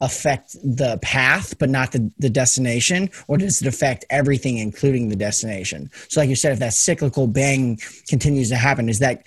[0.02, 5.16] affect the path but not the, the destination or does it affect everything including the
[5.16, 9.26] destination so like you said if that cyclical bang continues to happen is that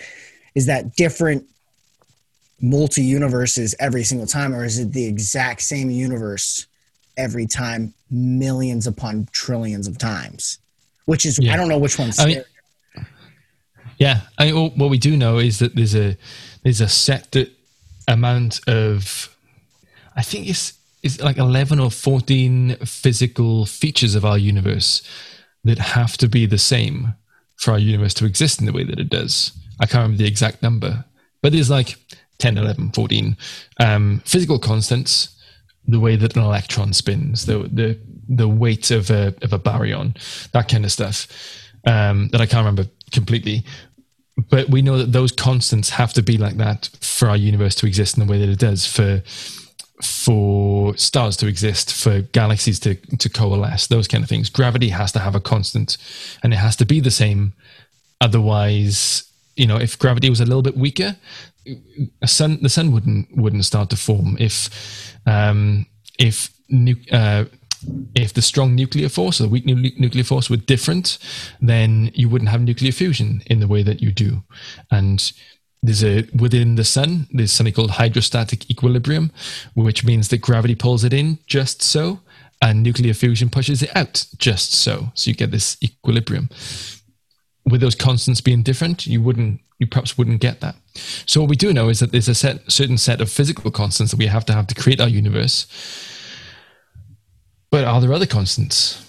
[0.55, 1.47] is that different
[2.61, 6.67] multi universes every single time, or is it the exact same universe
[7.17, 10.59] every time, millions upon trillions of times?
[11.05, 11.55] Which is, yeah.
[11.55, 12.19] I don't know which one's.
[12.19, 12.45] I mean,
[13.99, 16.17] yeah, I what we do know is that there's a
[16.63, 17.35] there's a set
[18.09, 19.35] amount of,
[20.17, 25.03] I think it's it's like eleven or fourteen physical features of our universe
[25.65, 27.15] that have to be the same
[27.57, 29.53] for our universe to exist in the way that it does.
[29.81, 31.05] I can't remember the exact number,
[31.43, 31.97] but there's like
[32.39, 33.37] 10, 11, 14
[33.81, 35.33] um, physical constants.
[35.89, 40.17] The way that an electron spins, the the the weight of a of a baryon,
[40.51, 41.29] that kind of stuff
[41.87, 43.65] um, that I can't remember completely.
[44.51, 47.87] But we know that those constants have to be like that for our universe to
[47.87, 48.87] exist in the way that it does.
[48.87, 49.23] For
[50.03, 54.51] for stars to exist, for galaxies to to coalesce, those kind of things.
[54.51, 55.97] Gravity has to have a constant,
[56.43, 57.55] and it has to be the same.
[58.21, 59.25] Otherwise,
[59.57, 61.17] you know, if gravity was a little bit weaker,
[62.25, 65.87] sun the sun wouldn't wouldn't start to form if um,
[66.19, 67.45] if nu- uh,
[68.15, 71.19] if the strong nuclear force or the weak nu- nuclear force were different,
[71.61, 74.43] then you wouldn't have nuclear fusion in the way that you do.
[74.91, 75.33] And
[75.83, 79.31] there's a within the sun, there's something called hydrostatic equilibrium,
[79.75, 82.21] which means that gravity pulls it in just so,
[82.63, 85.13] and nuclear fusion pushes it out just so.
[85.15, 86.49] So you get this equilibrium.
[87.65, 90.77] With those constants being different, you wouldn't you perhaps wouldn't get that.
[91.27, 94.13] So what we do know is that there's a set, certain set of physical constants
[94.13, 95.67] that we have to have to create our universe.
[97.77, 99.05] But are there other constants?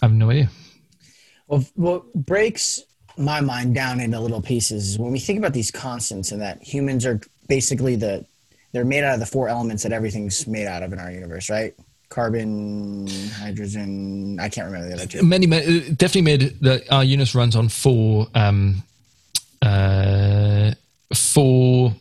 [0.00, 0.50] I have no idea.
[1.48, 2.80] Well, what breaks
[3.18, 6.62] my mind down into little pieces is when we think about these constants and that
[6.62, 8.24] humans are basically the
[8.70, 11.50] they're made out of the four elements that everything's made out of in our universe,
[11.50, 11.74] right?
[12.08, 14.38] Carbon, hydrogen.
[14.38, 15.24] I can't remember the other two.
[15.24, 18.84] Many, many definitely made that our universe runs on four um,
[19.60, 20.70] uh,
[21.12, 21.96] four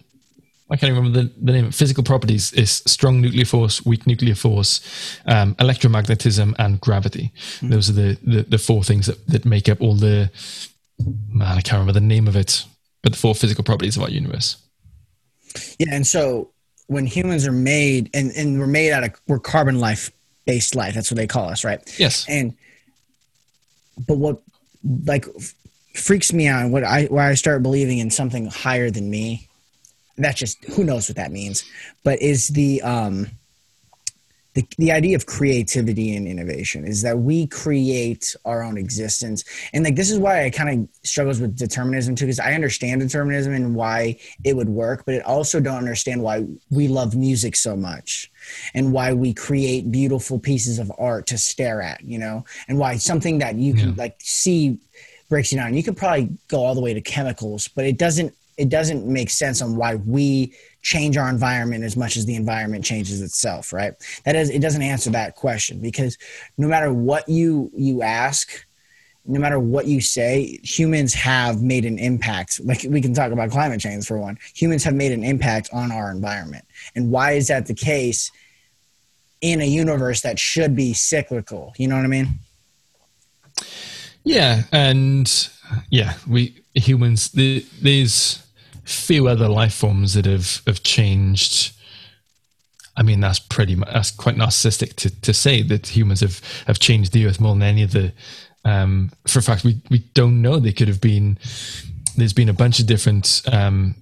[0.73, 1.71] I can't remember the, the name.
[1.71, 4.81] Physical properties is strong nuclear force, weak nuclear force,
[5.27, 7.31] um, electromagnetism, and gravity.
[7.59, 7.69] Mm.
[7.69, 10.31] Those are the, the, the four things that, that make up all the.
[11.29, 12.65] Man, I can't remember the name of it,
[13.03, 14.57] but the four physical properties of our universe.
[15.77, 16.49] Yeah, and so
[16.87, 20.09] when humans are made, and, and we're made out of we're carbon life
[20.45, 20.95] based life.
[20.95, 21.81] That's what they call us, right?
[21.99, 22.25] Yes.
[22.27, 22.55] And
[24.07, 24.41] but what
[25.05, 25.27] like
[25.93, 29.49] freaks me out, and what I where I start believing in something higher than me
[30.17, 31.63] that's just who knows what that means
[32.03, 33.27] but is the um
[34.53, 39.43] the, the idea of creativity and innovation is that we create our own existence.
[39.73, 43.01] And like this is why i kind of struggles with determinism too because i understand
[43.01, 47.55] determinism and why it would work but it also don't understand why we love music
[47.55, 48.31] so much
[48.73, 52.95] and why we create beautiful pieces of art to stare at you know and why
[52.97, 54.77] something that you can like see
[55.29, 55.73] breaks you down.
[55.73, 59.29] You could probably go all the way to chemicals but it doesn't it doesn't make
[59.29, 63.93] sense on why we change our environment as much as the environment changes itself right?
[64.25, 66.17] That is it doesn't answer that question because
[66.57, 68.65] no matter what you you ask
[69.25, 72.59] no matter what you say humans have made an impact.
[72.63, 74.37] Like we can talk about climate change for one.
[74.53, 76.65] Humans have made an impact on our environment.
[76.95, 78.31] And why is that the case
[79.41, 81.73] in a universe that should be cyclical?
[81.77, 82.39] You know what i mean?
[84.23, 85.49] Yeah and
[85.89, 88.42] yeah we humans the, there's
[88.83, 91.73] few other life forms that have have changed.
[92.95, 96.79] I mean, that's pretty much that's quite narcissistic to, to say that humans have have
[96.79, 98.13] changed the earth more than any of the.
[98.65, 100.59] Um, for a fact, we we don't know.
[100.59, 101.37] They could have been.
[102.15, 103.95] There's been a bunch of different um,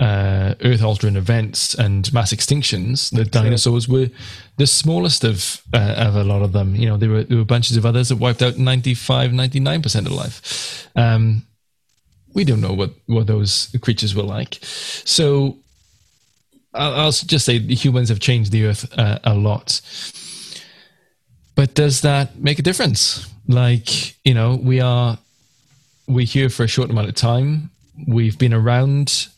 [0.00, 3.10] uh, earth altering events and mass extinctions.
[3.10, 4.08] The dinosaurs were
[4.56, 6.74] the smallest of uh, of a lot of them.
[6.74, 10.06] You know, there were there were bunches of others that wiped out 95, 99 percent
[10.06, 10.88] of life.
[10.96, 11.46] Um,
[12.34, 14.58] we don't know what what those creatures were like.
[14.62, 15.56] So
[16.74, 19.80] I'll, I'll just say humans have changed the earth uh, a lot.
[21.54, 23.26] But does that make a difference?
[23.48, 25.18] Like you know, we are
[26.06, 27.70] we're here for a short amount of time.
[28.06, 29.28] We've been around,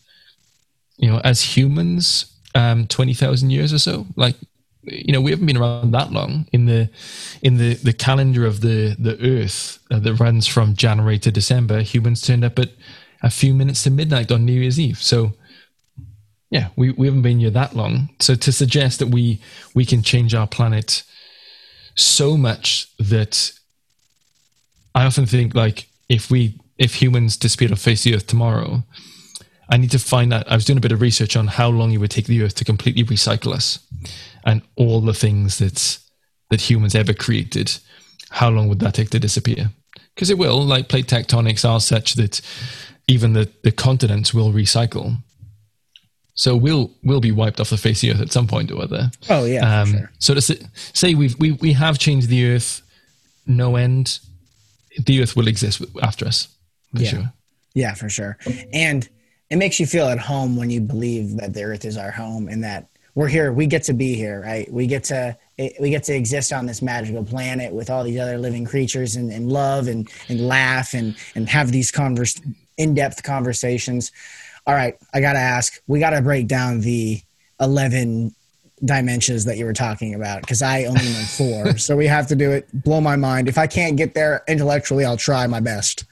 [0.97, 4.07] you know, as humans, um, twenty thousand years or so.
[4.17, 4.37] Like
[4.85, 6.91] you know we haven't been around that long in the
[7.43, 11.81] in the the calendar of the the earth uh, that runs from january to december.
[11.83, 12.71] Humans turned up at
[13.23, 15.01] a few minutes to midnight on new year's eve.
[15.03, 15.33] So
[16.51, 18.11] yeah we, we haven't been here that long.
[18.21, 19.41] So to suggest that we
[19.75, 21.05] we can change our planet
[21.95, 23.53] so much that
[24.95, 28.83] i often think like if we if humans disappeared off face the earth tomorrow
[29.69, 31.93] i need to find out i was doing a bit of research on how long
[31.93, 33.79] it would take the earth to completely recycle us
[34.45, 35.99] and all the things that
[36.51, 37.79] that humans ever created,
[38.31, 39.71] how long would that take to disappear?
[40.15, 42.43] Because it will, like plate tectonics are such that
[43.09, 45.17] even the, the continents will recycle.
[46.35, 48.83] So we'll we'll be wiped off the face of the earth at some point or
[48.83, 49.11] other.
[49.29, 49.81] Oh yeah.
[49.81, 50.11] Um, sure.
[50.19, 52.83] So to say we've we we have changed the earth,
[53.47, 54.19] no end.
[54.99, 56.49] The earth will exist after us
[56.95, 57.09] for yeah.
[57.09, 57.33] sure.
[57.75, 58.37] Yeah, for sure.
[58.73, 59.09] And
[59.51, 62.49] it makes you feel at home when you believe that the earth is our home
[62.49, 64.71] and that we're here we get to be here right?
[64.73, 65.37] We get to
[65.81, 69.31] we get to exist on this magical planet with all these other living creatures and,
[69.31, 72.41] and love and, and laugh and, and have these converse,
[72.79, 74.13] in-depth conversations.
[74.67, 77.21] All right i gotta ask we gotta break down the
[77.61, 78.35] 11
[78.85, 81.73] dimensions that you were talking about because i only know four.
[81.79, 82.69] So we have to do it.
[82.85, 83.49] Blow my mind.
[83.49, 86.05] If i can't get there intellectually i'll try my best.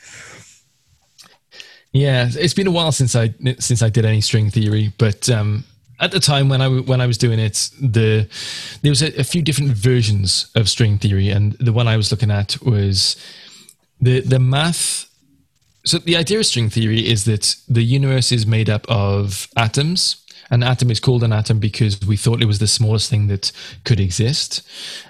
[1.92, 5.64] Yeah it's been a while since i since i did any string theory but um
[6.00, 8.26] at the time when I when I was doing it, the
[8.82, 12.10] there was a, a, few different versions of string theory, and the one I was
[12.10, 13.16] looking at was
[14.00, 15.06] the the math.
[15.84, 20.24] So the idea of string theory is that the universe is made up of atoms,
[20.50, 23.52] an atom is called an atom because we thought it was the smallest thing that
[23.84, 24.62] could exist.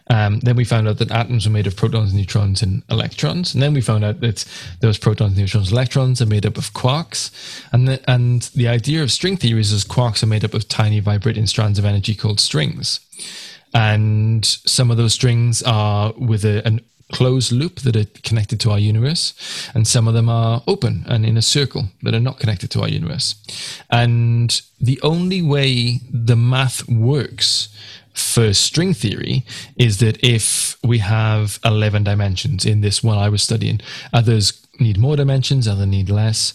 [0.08, 3.54] Um, then we found out that atoms were made of protons, neutrons, and electrons.
[3.54, 4.44] And then we found out that
[4.80, 7.30] those protons, neutrons, electrons are made up of quarks.
[7.72, 11.00] And the, and the idea of string theory is quarks are made up of tiny
[11.00, 13.00] vibrating strands of energy called strings.
[13.72, 16.80] And some of those strings are with a, an
[17.12, 19.34] closed loop that are connected to our universe,
[19.74, 22.80] and some of them are open and in a circle that are not connected to
[22.80, 23.34] our universe.
[23.90, 27.68] And the only way the math works
[28.12, 29.44] for string theory
[29.76, 33.80] is that if we have 11 dimensions in this one I was studying,
[34.12, 36.54] others need more dimensions, others need less.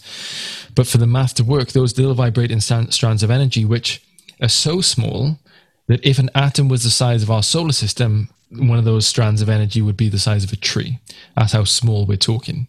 [0.74, 4.02] But for the math to work, those little vibrating strands of energy, which
[4.40, 5.38] are so small
[5.86, 9.42] that if an atom was the size of our solar system, one of those strands
[9.42, 10.98] of energy would be the size of a tree.
[11.36, 12.68] That's how small we're talking.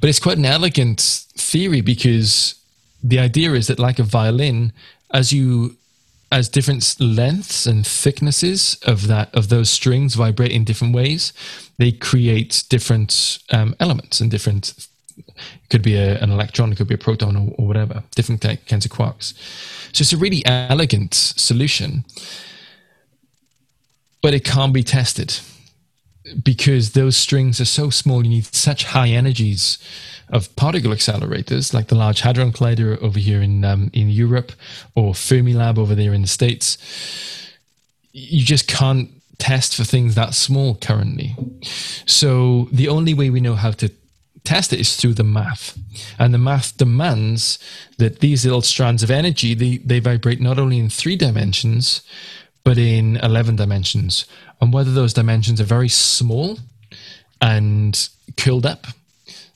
[0.00, 2.54] But it's quite an elegant theory because
[3.02, 4.72] the idea is that, like a violin,
[5.12, 5.76] as you
[6.32, 11.32] as different lengths and thicknesses of that of those strings vibrate in different ways,
[11.78, 14.88] they create different um, elements and different.
[15.16, 18.02] It could be a, an electron, it could be a proton, or, or whatever.
[18.14, 19.34] Different kinds of quarks.
[19.92, 22.04] So it's a really elegant solution,
[24.22, 25.40] but it can't be tested
[26.42, 28.24] because those strings are so small.
[28.24, 29.78] You need such high energies
[30.28, 34.52] of particle accelerators, like the Large Hadron Collider over here in um, in Europe,
[34.94, 36.78] or Fermilab over there in the states.
[38.12, 41.36] You just can't test for things that small currently.
[42.06, 43.90] So the only way we know how to
[44.46, 45.76] test it is through the math,
[46.18, 47.58] and the math demands
[47.98, 52.02] that these little strands of energy they, they vibrate not only in three dimensions,
[52.64, 54.26] but in eleven dimensions,
[54.60, 56.58] and whether those dimensions are very small
[57.40, 58.86] and curled up.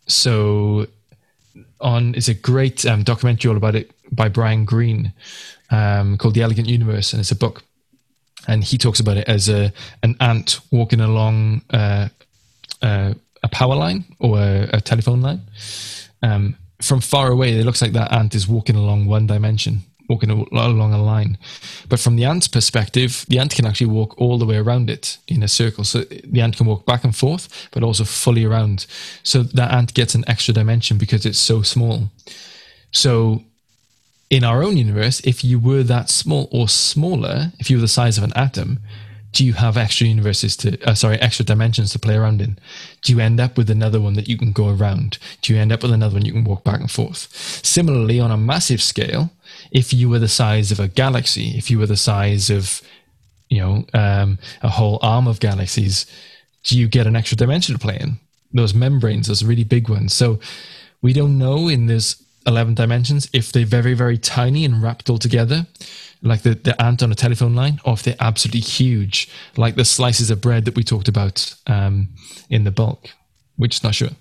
[0.06, 0.86] So
[1.80, 5.12] on is a great um, documentary all about it by Brian Greene
[5.70, 7.62] um, called The Elegant Universe, and it's a book.
[8.46, 9.72] And he talks about it as a
[10.02, 12.08] an ant walking along uh,
[12.82, 15.42] uh, a power line or a, a telephone line.
[16.22, 20.30] Um, from far away, it looks like that ant is walking along one dimension, walking
[20.30, 21.38] along a line.
[21.88, 25.18] But from the ant's perspective, the ant can actually walk all the way around it
[25.28, 25.84] in a circle.
[25.84, 28.86] So the ant can walk back and forth, but also fully around.
[29.22, 32.10] So that ant gets an extra dimension because it's so small.
[32.92, 33.44] So
[34.30, 37.88] in our own universe, if you were that small or smaller, if you were the
[37.88, 38.78] size of an atom,
[39.32, 42.58] do you have extra universes to uh, sorry extra dimensions to play around in?
[43.02, 45.18] Do you end up with another one that you can go around?
[45.42, 47.28] Do you end up with another one you can walk back and forth?
[47.64, 49.30] Similarly on a massive scale
[49.70, 52.82] if you were the size of a galaxy if you were the size of
[53.48, 56.06] you know um, a whole arm of galaxies
[56.64, 58.18] do you get an extra dimension to play in?
[58.52, 60.12] Those membranes those really big ones.
[60.12, 60.40] So
[61.02, 65.18] we don't know in those 11 dimensions if they're very very tiny and wrapped all
[65.18, 65.66] together
[66.22, 69.84] like the, the ant on a telephone line, or if they're absolutely huge, like the
[69.84, 72.08] slices of bread that we talked about um,
[72.48, 73.08] in the bulk.
[73.58, 74.10] We're just not sure.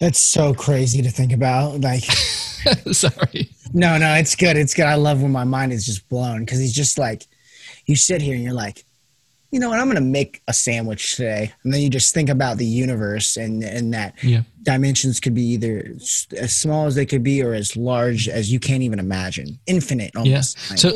[0.00, 1.80] That's so crazy to think about.
[1.80, 2.04] Like,
[2.92, 3.50] sorry.
[3.72, 4.56] No, no, it's good.
[4.56, 4.86] It's good.
[4.86, 7.26] I love when my mind is just blown because he's just like,
[7.86, 8.84] you sit here and you're like,
[9.50, 11.52] you know what, I'm going to make a sandwich today.
[11.64, 14.42] And then you just think about the universe and, and that yeah.
[14.62, 15.94] dimensions could be either
[16.36, 19.58] as small as they could be or as large as you can't even imagine.
[19.66, 20.58] Infinite almost.
[20.70, 20.76] Yeah.
[20.76, 20.92] So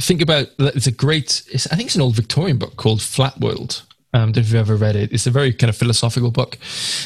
[0.00, 3.38] think about, it's a great, it's, I think it's an old Victorian book called Flat
[3.40, 3.82] World.
[4.14, 6.56] Um, if you've ever read it, it's a very kind of philosophical book.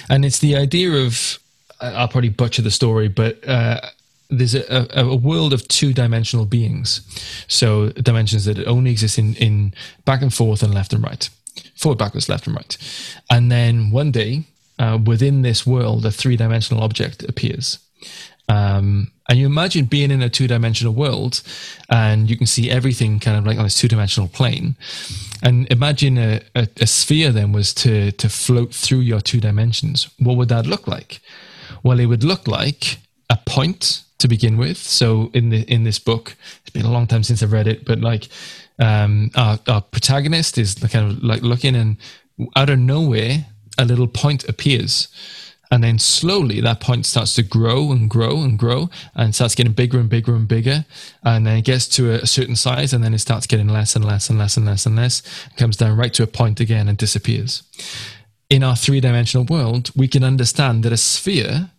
[0.08, 1.38] And it's the idea of,
[1.80, 3.80] I'll probably butcher the story, but uh,
[4.31, 7.01] there's a, a, world of two dimensional beings.
[7.49, 9.74] So dimensions that only exist in, in
[10.05, 11.28] back and forth and left and right,
[11.74, 12.76] forward, backwards, left and right.
[13.31, 14.45] And then one day,
[14.78, 17.78] uh, within this world, a three dimensional object appears.
[18.49, 21.41] Um, and you imagine being in a two dimensional world
[21.89, 24.74] and you can see everything kind of like on this two dimensional plane.
[25.43, 30.09] And imagine a, a, a sphere then was to, to float through your two dimensions.
[30.18, 31.20] What would that look like?
[31.85, 32.99] Well, it would look like
[33.31, 34.78] a point to begin with.
[34.78, 37.84] So in the in this book, it's been a long time since I've read it,
[37.84, 38.28] but like
[38.78, 41.96] um, our, our protagonist is kind of like looking, and
[42.56, 43.46] out of nowhere,
[43.78, 45.08] a little point appears.
[45.72, 49.72] And then slowly that point starts to grow and grow and grow and starts getting
[49.72, 50.84] bigger and bigger and bigger.
[51.22, 54.04] And then it gets to a certain size and then it starts getting less and
[54.04, 55.22] less and less and less and less.
[55.46, 57.62] It comes down right to a point again and disappears.
[58.48, 61.70] In our three dimensional world, we can understand that a sphere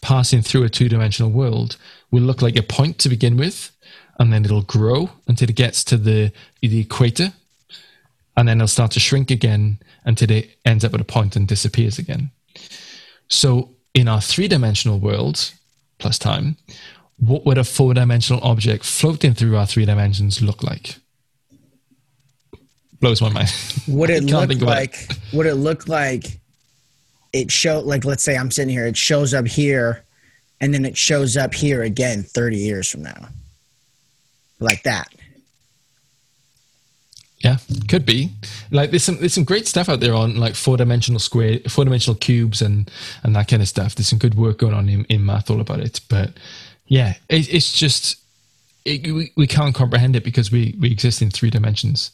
[0.00, 1.76] passing through a two dimensional world
[2.10, 3.72] will look like a point to begin with,
[4.18, 7.32] and then it'll grow until it gets to the, the equator,
[8.36, 11.48] and then it'll start to shrink again until it ends up at a point and
[11.48, 12.30] disappears again.
[13.28, 15.52] So, in our three dimensional world
[15.98, 16.56] plus time,
[17.18, 20.96] what would a four dimensional object floating through our three dimensions look like?
[23.00, 23.52] Blows my mind.
[23.88, 25.10] Would it look like?
[25.10, 25.18] It.
[25.32, 26.40] Would it look like
[27.40, 30.04] it show like let's say I'm sitting here, it shows up here,
[30.60, 33.28] and then it shows up here again 30 years from now,
[34.60, 35.08] like that.
[37.38, 37.58] Yeah,
[37.88, 38.30] could be.
[38.70, 41.84] Like there's some there's some great stuff out there on like four dimensional square, four
[41.84, 42.90] dimensional cubes, and
[43.22, 43.94] and that kind of stuff.
[43.94, 46.00] There's some good work going on in, in math all about it.
[46.08, 46.30] But
[46.86, 48.16] yeah, it, it's just
[48.86, 52.10] it, we, we can't comprehend it because we we exist in three dimensions.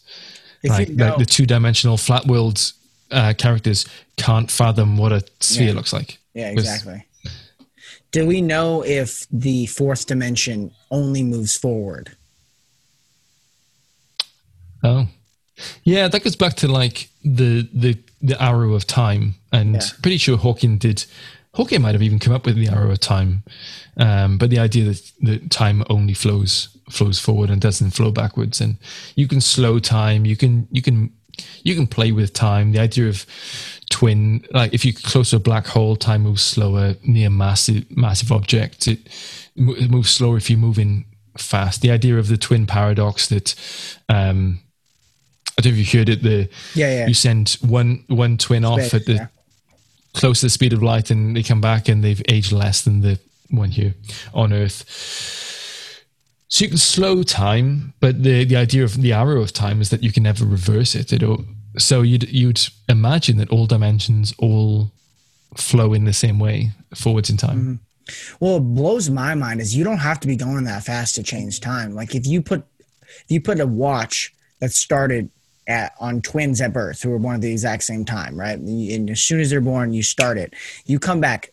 [0.64, 2.74] Like, like the two dimensional flat worlds
[3.12, 3.86] uh, characters
[4.16, 5.74] can't fathom what a sphere yeah.
[5.74, 6.18] looks like.
[6.34, 7.04] Yeah, exactly.
[7.24, 7.32] With,
[8.10, 12.16] Do we know if the fourth dimension only moves forward?
[14.82, 15.06] Oh,
[15.84, 19.80] yeah, that goes back to like the the the arrow of time, and yeah.
[20.00, 21.04] pretty sure Hawking did
[21.54, 23.42] Hawking might have even come up with the arrow of time,
[23.96, 28.60] um, but the idea that, that time only flows flows forward and doesn't flow backwards,
[28.60, 28.76] and
[29.14, 31.12] you can slow time, you can you can
[31.62, 32.72] you can play with time.
[32.72, 33.26] The idea of
[33.90, 38.32] twin, like if you're close to a black hole, time moves slower near massive massive
[38.32, 38.86] objects.
[38.86, 39.00] It,
[39.56, 41.04] it moves slower if you're moving
[41.38, 41.82] fast.
[41.82, 43.54] The idea of the twin paradox that
[44.08, 44.60] um,
[45.58, 46.22] I don't know if you heard it.
[46.22, 47.06] The yeah, yeah.
[47.06, 49.26] you send one one twin off at the yeah.
[50.14, 53.00] close to the speed of light, and they come back and they've aged less than
[53.00, 53.18] the
[53.50, 53.94] one here
[54.34, 55.51] on Earth.
[56.52, 59.88] So you can slow time, but the the idea of the arrow of time is
[59.88, 61.10] that you can never reverse it.
[61.10, 61.22] It
[61.78, 64.90] so you'd you'd imagine that all dimensions all
[65.56, 67.58] flow in the same way forwards in time.
[67.58, 68.36] Mm-hmm.
[68.38, 71.22] Well, it blows my mind is you don't have to be going that fast to
[71.22, 71.94] change time.
[71.94, 72.66] Like if you put
[73.08, 75.30] if you put a watch that started
[75.66, 78.58] at, on twins at birth who were born at the exact same time, right?
[78.58, 80.52] And as soon as they're born, you start it.
[80.84, 81.50] You come back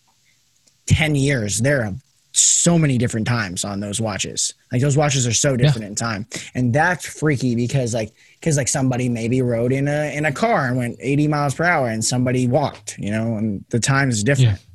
[0.87, 1.93] 10 years, there are
[2.31, 4.53] so many different times on those watches.
[4.71, 5.87] Like those watches are so different yeah.
[5.87, 6.27] in time.
[6.53, 10.67] And that's freaky because like because like somebody maybe rode in a in a car
[10.67, 14.23] and went 80 miles per hour and somebody walked, you know, and the time is
[14.23, 14.59] different.
[14.59, 14.65] Yeah.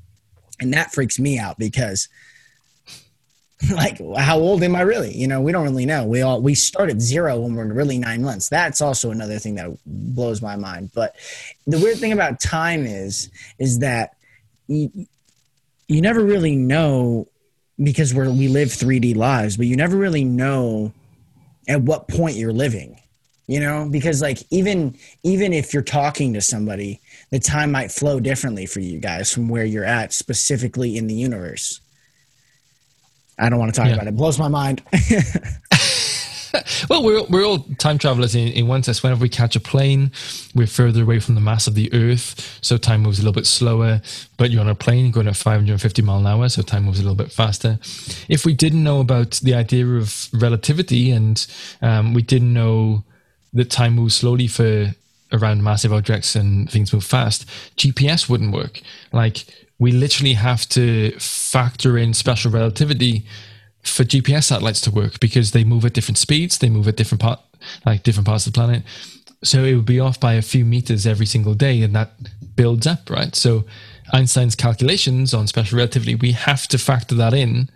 [0.61, 2.09] And that freaks me out because
[3.75, 6.55] like how old am i really you know we don't really know we all we
[6.55, 10.57] start at zero when we're really nine months that's also another thing that blows my
[10.57, 11.15] mind but
[11.67, 14.17] the weird thing about time is is that
[14.67, 15.07] you,
[15.87, 17.29] you never really know
[17.83, 20.93] because we're we live 3d lives but you never really know
[21.69, 23.01] at what point you're living
[23.47, 27.01] you know because like even even if you're talking to somebody
[27.31, 31.15] the time might flow differently for you guys from where you're at specifically in the
[31.15, 31.81] universe
[33.39, 33.95] I don't want to talk yeah.
[33.95, 34.11] about it.
[34.11, 34.17] it.
[34.17, 34.83] Blows my mind.
[36.91, 39.03] well, we're we're all time travelers in, in one sense.
[39.03, 40.13] Whenever we catch a plane,
[40.55, 43.47] we're further away from the mass of the Earth, so time moves a little bit
[43.47, 44.01] slower.
[44.37, 47.03] But you're on a plane going at 550 mile an hour, so time moves a
[47.03, 47.79] little bit faster.
[48.29, 51.45] If we didn't know about the idea of relativity, and
[51.83, 53.05] um, we didn't know
[53.53, 54.95] that time moves slowly for
[55.33, 57.47] around massive objects and things move fast,
[57.77, 58.81] GPS wouldn't work.
[59.13, 59.47] Like
[59.79, 63.25] we literally have to factor in special relativity
[63.85, 67.21] for GPS satellites to work because they move at different speeds, they move at different
[67.21, 67.41] part,
[67.85, 68.83] like different parts of the planet.
[69.43, 72.13] So it would be off by a few meters every single day, and that
[72.57, 73.35] builds up, right?
[73.35, 73.65] So
[74.13, 77.69] Einstein's calculations on special relativity, we have to factor that in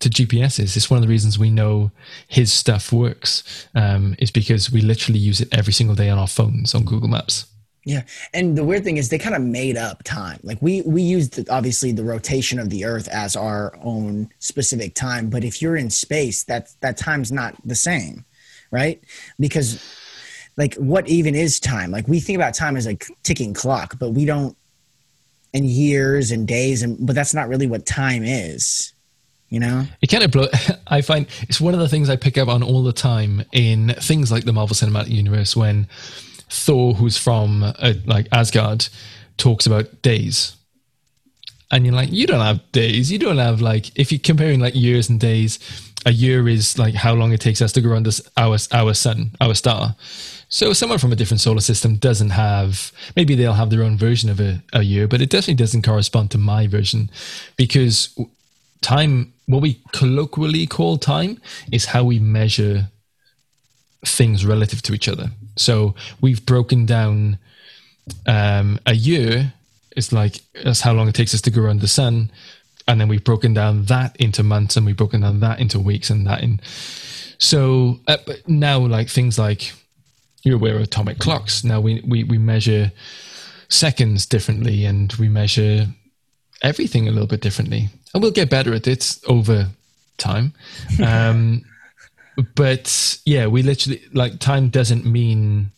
[0.00, 0.76] to GPSs.
[0.76, 1.90] It's one of the reasons we know
[2.26, 6.28] his stuff works, um, is because we literally use it every single day on our
[6.28, 7.46] phones on Google Maps.
[7.86, 10.40] Yeah, and the weird thing is they kind of made up time.
[10.42, 15.28] Like we we used obviously the rotation of the Earth as our own specific time,
[15.28, 18.24] but if you're in space, that that time's not the same,
[18.70, 19.02] right?
[19.38, 19.84] Because
[20.56, 21.90] like what even is time?
[21.90, 24.56] Like we think about time as a ticking clock, but we don't
[25.52, 28.94] in years and days and but that's not really what time is.
[29.50, 29.84] You know?
[30.00, 30.46] It kind of blow
[30.86, 33.94] I find it's one of the things I pick up on all the time in
[34.00, 35.86] things like the Marvel Cinematic Universe when
[36.54, 38.88] Thor, who's from uh, like Asgard,
[39.36, 40.56] talks about days.
[41.70, 43.10] And you're like, you don't have days.
[43.10, 45.58] You don't have like, if you're comparing like years and days,
[46.06, 49.30] a year is like how long it takes us to go around our our sun,
[49.40, 49.96] our star.
[50.48, 52.92] So someone from a different solar system doesn't have.
[53.16, 56.30] Maybe they'll have their own version of a, a year, but it definitely doesn't correspond
[56.32, 57.10] to my version
[57.56, 58.16] because
[58.82, 61.40] time, what we colloquially call time,
[61.72, 62.90] is how we measure
[64.04, 65.30] things relative to each other.
[65.56, 67.38] So we've broken down
[68.26, 69.52] um, a year
[69.96, 72.30] It's like that's how long it takes us to go around the sun,
[72.88, 76.10] and then we've broken down that into months, and we've broken down that into weeks,
[76.10, 76.60] and that in.
[77.38, 79.72] So uh, now, like things like
[80.42, 81.64] you're aware of atomic clocks.
[81.64, 82.92] Now we we we measure
[83.68, 85.86] seconds differently, and we measure
[86.62, 89.68] everything a little bit differently, and we'll get better at it over
[90.18, 90.52] time.
[91.04, 91.64] Um,
[92.54, 95.70] but yeah, we literally like time doesn't mean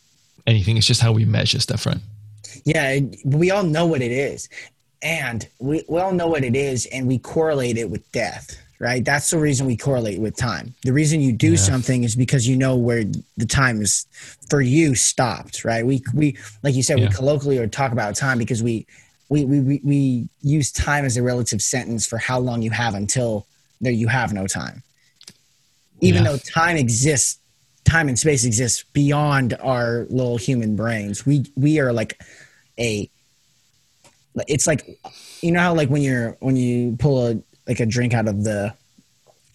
[0.45, 0.77] anything.
[0.77, 1.99] It's just how we measure stuff, right?
[2.65, 4.49] Yeah, we all know what it is,
[5.01, 8.55] and we, we all know what it is, and we correlate it with death.
[8.79, 10.75] Right, that's the reason we correlate with time.
[10.83, 11.57] The reason you do yeah.
[11.57, 13.05] something is because you know where
[13.35, 14.05] the time is
[14.51, 15.65] for you stopped.
[15.65, 17.07] Right, we we like you said, yeah.
[17.07, 18.85] we colloquially or talk about time because we
[19.29, 23.47] we, we we use time as a relative sentence for how long you have until
[23.81, 24.83] there you have no time
[26.01, 26.31] even yeah.
[26.31, 27.39] though time exists
[27.83, 32.21] time and space exists beyond our little human brains we we are like
[32.79, 33.09] a
[34.47, 34.99] it's like
[35.41, 38.43] you know how like when you're when you pull a like a drink out of
[38.43, 38.73] the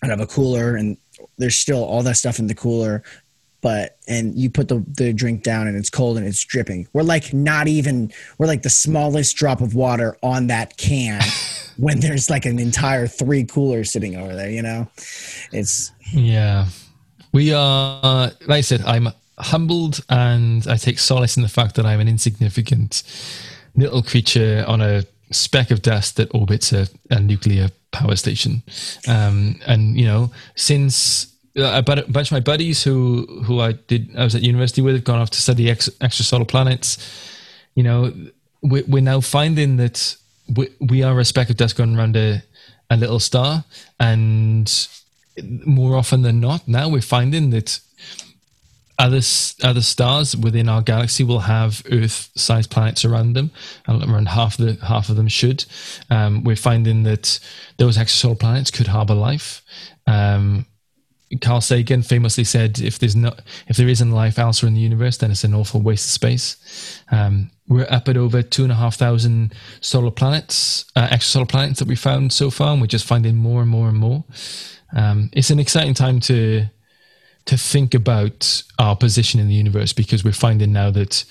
[0.03, 0.97] out of a cooler and
[1.39, 3.03] there's still all that stuff in the cooler
[3.63, 6.89] but and you put the, the drink down and it's cold and it's dripping.
[6.93, 11.23] We're like not even we're like the smallest drop of water on that can
[11.79, 14.89] when there's like an entire three coolers sitting over there, you know?
[15.53, 16.67] It's Yeah.
[17.33, 19.09] We are like I said, I'm
[19.39, 23.03] humbled and I take solace in the fact that I'm an insignificant
[23.75, 28.63] little creature on a speck of dust that orbits a, a nuclear power station.
[29.09, 34.15] Um, and you know, since uh, a bunch of my buddies who who I did
[34.17, 36.99] I was at university with have gone off to study ex, extrasolar planets.
[37.75, 38.13] You know,
[38.63, 40.17] we, we're now finding that
[40.57, 42.43] we, we are a speck of dust going around a,
[42.91, 43.65] a little star,
[43.99, 44.69] and
[45.43, 47.81] more often than not, now we're finding that
[48.99, 49.21] other
[49.63, 53.51] other stars within our galaxy will have Earth-sized planets around them,
[53.87, 55.65] and around half the half of them should.
[56.11, 57.41] Um, we're finding that
[57.79, 59.63] those extrasolar planets could harbor life.
[60.07, 60.67] Um,
[61.41, 65.17] Carl Sagan famously said, "If there's not, if there isn't life elsewhere in the universe,
[65.17, 68.77] then it's an awful waste of space." Um, we're up at over two and a
[68.77, 73.07] half thousand solar planets, uh, extrasolar planets that we found so far, and we're just
[73.07, 74.25] finding more and more and more.
[74.95, 76.67] Um, it's an exciting time to
[77.45, 81.25] to think about our position in the universe because we're finding now that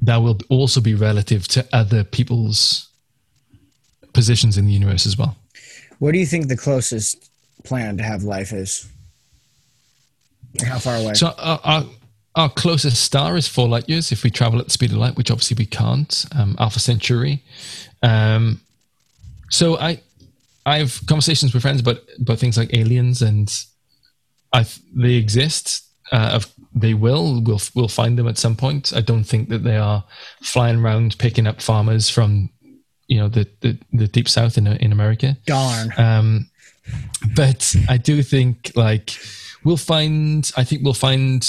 [0.00, 2.88] that will also be relative to other people's
[4.12, 5.36] positions in the universe as well.
[5.98, 7.30] Where do you think the closest
[7.62, 8.88] planet to have life is?
[10.66, 11.14] How far away?
[11.14, 11.84] So our, our,
[12.34, 15.16] our, closest star is four light years if we travel at the speed of light,
[15.16, 16.26] which obviously we can't.
[16.36, 17.42] Um, Alpha Centauri.
[18.02, 18.60] Um,
[19.50, 20.00] so I
[20.66, 23.52] I have conversations with friends about about things like aliens and
[24.52, 25.82] I they exist.
[26.12, 26.40] Uh,
[26.74, 27.42] they will.
[27.42, 28.92] We'll we'll find them at some point.
[28.94, 30.04] I don't think that they are
[30.42, 32.50] flying around picking up farmers from
[33.08, 35.36] you know the the, the deep south in in America.
[35.46, 35.92] Darn.
[35.96, 36.50] Um,
[37.34, 39.18] but I do think like
[39.64, 40.50] we'll find.
[40.56, 41.46] I think we'll find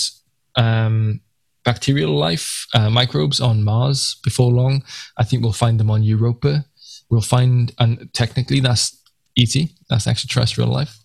[0.56, 1.22] um,
[1.64, 4.84] bacterial life, uh, microbes on Mars before long.
[5.18, 6.66] I think we'll find them on Europa.
[7.10, 9.02] We'll find, and technically that's
[9.38, 9.54] ET.
[9.90, 10.98] That's extraterrestrial life.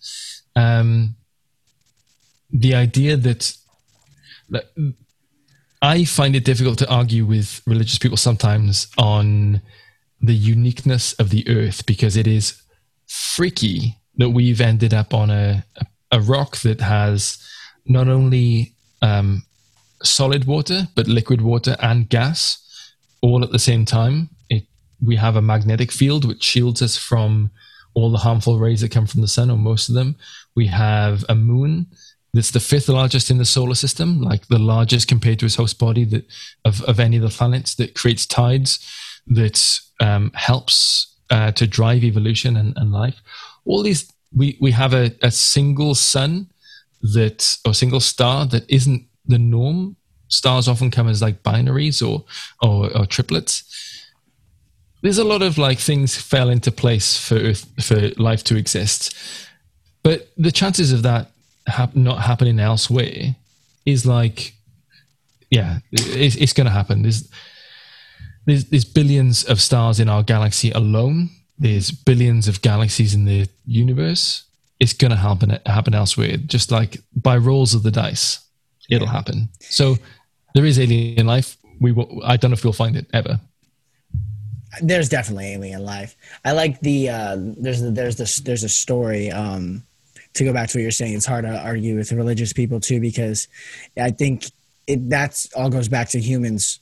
[0.57, 1.17] Um,
[2.53, 3.57] the idea that,
[4.51, 4.71] that
[5.83, 9.63] I find it difficult to argue with religious people sometimes on
[10.21, 12.61] the uniqueness of the Earth because it is
[13.07, 15.65] freaky that we've ended up on a,
[16.13, 17.43] a, rock that has
[17.87, 19.43] not only um,
[20.03, 22.59] solid water but liquid water and gas
[23.23, 24.29] all at the same time.
[24.51, 24.65] It,
[25.03, 27.51] we have a magnetic field which shields us from
[27.95, 30.17] all the harmful rays that come from the sun, or most of them.
[30.55, 31.87] We have a moon
[32.33, 35.79] that's the fifth largest in the solar system, like the largest compared to its host
[35.79, 36.27] body that
[36.65, 38.79] of, of any of the planets that creates tides,
[39.27, 43.21] that um, helps uh, to drive evolution and, and, life.
[43.65, 46.51] All these, we, we have a, a single sun
[47.03, 49.97] that, or single star that isn't the norm.
[50.29, 52.25] Stars often come as like binaries or,
[52.63, 53.90] or, or triplets
[55.03, 59.15] there's a lot of like things fell into place for Earth, for life to exist,
[60.03, 61.31] but the chances of that
[61.67, 63.37] hap- not happening elsewhere
[63.87, 64.55] is like,
[65.51, 67.03] yeah, it's, it's going to happen.
[67.03, 67.29] There's,
[68.47, 71.31] there's there's billions of stars in our galaxy alone.
[71.59, 74.45] There's billions of galaxies in the universe.
[74.79, 76.37] It's going to happen happen elsewhere.
[76.39, 78.41] Just like by rolls of the dice,
[78.89, 79.13] it'll yeah.
[79.13, 79.49] happen.
[79.61, 79.97] So
[80.55, 81.57] there is alien life.
[81.81, 83.41] We will, I don't know if we'll find it ever
[84.83, 86.17] there's definitely alien life.
[86.45, 89.31] I like the uh, there's the, there's this there's a story.
[89.31, 89.85] Um,
[90.35, 93.01] to go back to what you're saying, it's hard to argue with religious people too
[93.01, 93.49] because
[93.99, 94.45] I think
[94.87, 96.81] it that's all goes back to humans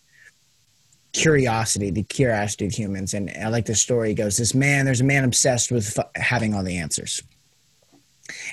[1.12, 3.14] curiosity, the curiosity of humans.
[3.14, 4.14] And I like the story.
[4.14, 4.84] Goes this man.
[4.84, 7.22] There's a man obsessed with f- having all the answers,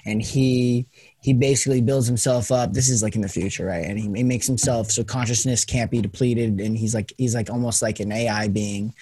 [0.05, 0.85] and he
[1.25, 2.71] he basically builds himself up.
[2.71, 3.83] This is like in the future, right?
[3.83, 7.49] And he, he, makes himself so consciousness can't be depleted, and he's like he's like
[7.49, 8.93] almost like an AI being.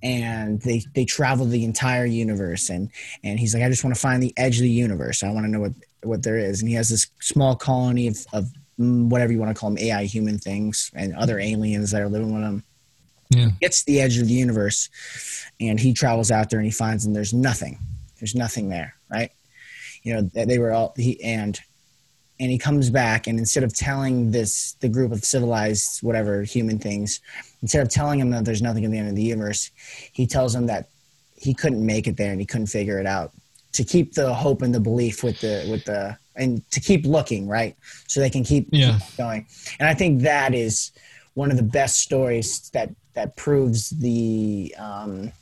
[0.00, 2.90] And they they travel the entire universe, and
[3.24, 5.24] and he's like, I just want to find the edge of the universe.
[5.24, 5.72] I want to know what
[6.04, 6.60] what there is.
[6.60, 9.78] And he has this small colony of, of mm, whatever you want to call them,
[9.78, 12.62] AI human things, and other aliens that are living with him.
[13.30, 13.48] Yeah.
[13.60, 14.90] Gets the edge of the universe,
[15.58, 17.80] and he travels out there, and he finds, and there's nothing.
[18.20, 19.32] There's nothing there, right?
[20.04, 21.60] You know they were all he and
[22.38, 26.78] and he comes back and instead of telling this the group of civilized whatever human
[26.78, 27.20] things
[27.62, 29.70] instead of telling him that there's nothing at the end of the universe
[30.12, 30.88] he tells them that
[31.36, 33.32] he couldn't make it there and he couldn't figure it out
[33.72, 37.48] to keep the hope and the belief with the with the and to keep looking
[37.48, 37.76] right
[38.06, 38.98] so they can keep, yeah.
[38.98, 39.46] keep going
[39.78, 40.92] and i think that is
[41.34, 45.32] one of the best stories that that proves the um,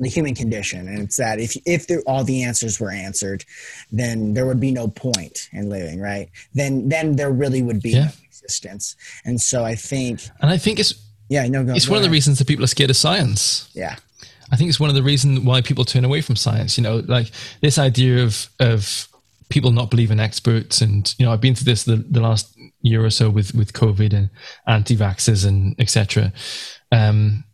[0.00, 3.44] the human condition and it's that if if there, all the answers were answered
[3.92, 7.90] then there would be no point in living right then then there really would be
[7.90, 8.04] Yeah.
[8.06, 10.94] no existence and so i think And I think it's
[11.28, 13.68] yeah no go, it's go one of the reasons that people are scared of science.
[13.74, 13.96] yeah
[14.52, 16.76] I think it's one of the reasons why people turn away from science.
[16.76, 17.30] You know, like
[17.60, 19.06] this idea of of
[19.48, 23.04] people not believing experts, and you know, I've been through this the, the last year
[23.04, 24.28] or so with with COVID and
[24.66, 26.32] anti-vaxxers and etc.
[26.90, 27.44] Um,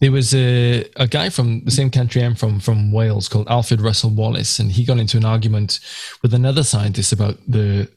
[0.00, 3.80] there was a, a guy from the same country I'm from, from Wales, called Alfred
[3.80, 5.80] Russel Wallace, and he got into an argument
[6.22, 7.88] with another scientist about the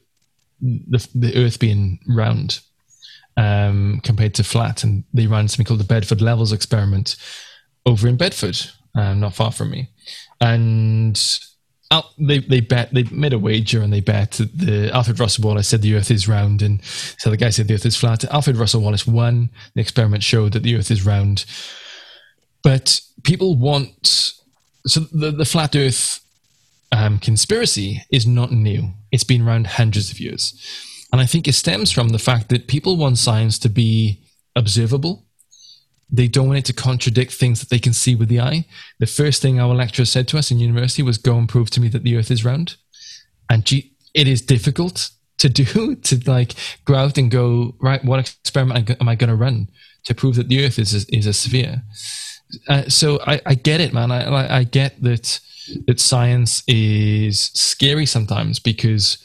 [0.60, 2.60] the, the Earth being round
[3.36, 7.16] um, compared to flat, and they ran something called the Bedford Levels experiment
[7.84, 8.58] over in Bedford,
[8.94, 9.88] um, not far from me,
[10.40, 11.20] and.
[12.18, 15.68] They they bet they made a wager and they bet that the Alfred Russel Wallace
[15.68, 18.24] said the Earth is round and so the guy said the Earth is flat.
[18.32, 19.50] Alfred Russel Wallace won.
[19.74, 21.44] The experiment showed that the Earth is round,
[22.62, 24.34] but people want
[24.86, 26.20] so the the flat Earth
[26.90, 28.90] um, conspiracy is not new.
[29.10, 30.54] It's been around hundreds of years,
[31.12, 34.24] and I think it stems from the fact that people want science to be
[34.56, 35.24] observable.
[36.10, 38.66] They don't want it to contradict things that they can see with the eye.
[38.98, 41.80] The first thing our lecturer said to us in university was, "Go and prove to
[41.80, 42.76] me that the Earth is round."
[43.48, 46.54] And gee, it is difficult to do to like
[46.84, 48.04] go out and go right.
[48.04, 49.68] What experiment am I going to run
[50.04, 51.82] to prove that the Earth is a, is a sphere?
[52.68, 54.10] Uh, so I, I get it, man.
[54.10, 55.40] I I- I get that
[55.86, 59.18] that science is scary sometimes because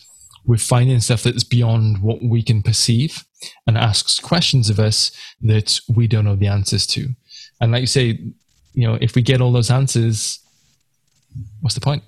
[0.45, 3.25] we're finding stuff that's beyond what we can perceive
[3.65, 5.11] and asks questions of us
[5.41, 7.09] that we don't know the answers to.
[7.59, 8.19] And like you say,
[8.73, 10.39] you know, if we get all those answers,
[11.61, 12.03] what's the point?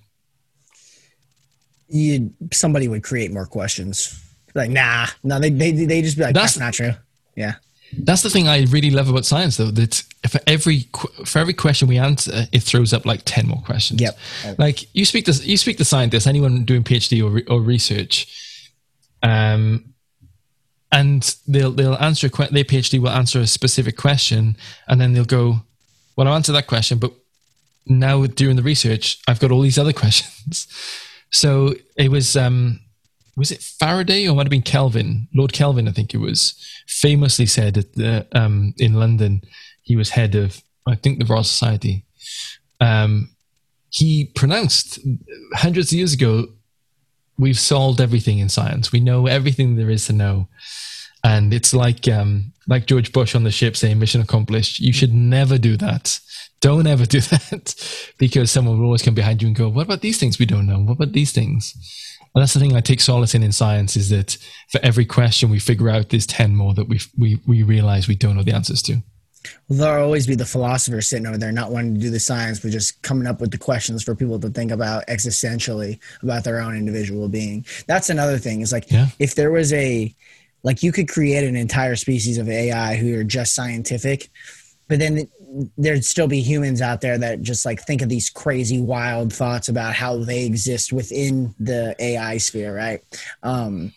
[1.88, 6.34] you somebody would create more questions like nah no they they, they just be like
[6.36, 6.94] That's- that's, not true
[7.36, 7.56] yeah
[7.98, 9.72] That's the thing I really love about science, though.
[9.72, 10.88] That for every
[11.26, 14.02] for every question we answer, it throws up like ten more questions.
[14.02, 14.18] Yep.
[14.58, 18.28] Like you speak to you speak to scientists, anyone doing PhD or, or research,
[19.24, 19.94] um,
[20.92, 24.58] and they'll they'll answer a que- their PhD will answer a specific question,
[24.88, 25.62] and then they'll go,
[26.16, 27.14] "Well, I answered that question, but
[27.86, 30.68] now doing the research, I've got all these other questions."
[31.32, 32.82] So it was um,
[33.38, 36.56] was it Faraday or might have been Kelvin, Lord Kelvin, I think it was,
[36.88, 39.42] famously said the, um, in London
[39.90, 42.06] he was head of, I think, the Royal Society.
[42.80, 43.36] Um,
[43.90, 45.00] he pronounced
[45.54, 46.48] hundreds of years ago,
[47.40, 48.92] we've solved everything in science.
[48.92, 50.48] We know everything there is to know.
[51.24, 55.14] And it's like um, like George Bush on the ship saying, "Mission accomplished." You should
[55.14, 56.20] never do that.
[56.62, 57.76] Don't ever do that,
[58.20, 60.68] because someone will always come behind you and go, "What about these things we don't
[60.68, 60.80] know?
[60.80, 61.74] What about these things?"
[62.34, 64.38] And that's the thing I take solace in in science is that
[64.72, 68.16] for every question we figure out, there's ten more that we we we realize we
[68.16, 69.02] don't know the answers to.
[69.68, 72.60] Well, there'll always be the philosopher sitting over there, not wanting to do the science,
[72.60, 76.60] but just coming up with the questions for people to think about existentially about their
[76.60, 77.66] own individual being.
[77.88, 78.62] That's another thing.
[78.62, 79.08] Is like Yeah.
[79.20, 80.14] if there was a,
[80.64, 84.30] like you could create an entire species of AI who are just scientific,
[84.88, 85.28] but then
[85.78, 89.70] there'd still be humans out there that just like think of these crazy, wild thoughts
[89.70, 93.02] about how they exist within the AI sphere, right?
[93.42, 93.94] Um,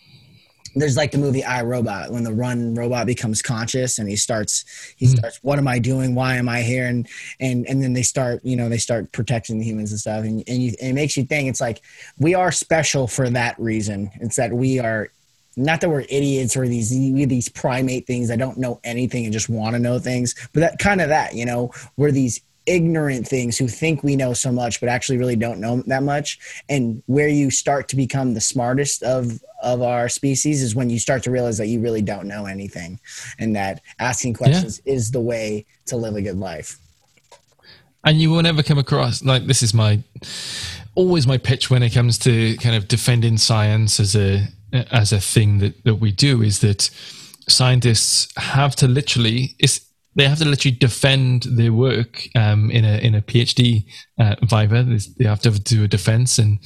[0.75, 4.65] there's like the movie I Robot when the run robot becomes conscious and he starts
[4.97, 5.15] he hmm.
[5.15, 6.15] starts what am I doing?
[6.15, 6.87] Why am I here?
[6.87, 7.07] And
[7.39, 10.23] and and then they start you know they start protecting the humans and stuff.
[10.23, 11.81] And and, you, and it makes you think it's like
[12.19, 14.11] we are special for that reason.
[14.15, 15.09] It's that we are
[15.55, 19.49] not that we're idiots or these these primate things that don't know anything and just
[19.49, 21.71] want to know things but that kind of that you know?
[21.95, 25.81] We're these ignorant things who think we know so much but actually really don't know
[25.87, 26.39] that much.
[26.69, 30.99] And where you start to become the smartest of of our species is when you
[30.99, 32.99] start to realize that you really don't know anything
[33.39, 36.77] and that asking questions is the way to live a good life.
[38.03, 40.03] And you will never come across like this is my
[40.95, 44.47] always my pitch when it comes to kind of defending science as a
[44.91, 46.89] as a thing that that we do is that
[47.47, 49.81] scientists have to literally it's
[50.15, 53.85] they have to literally defend their work um, in a in a PhD
[54.19, 54.83] uh, viva.
[55.17, 56.59] They have to do a defense, and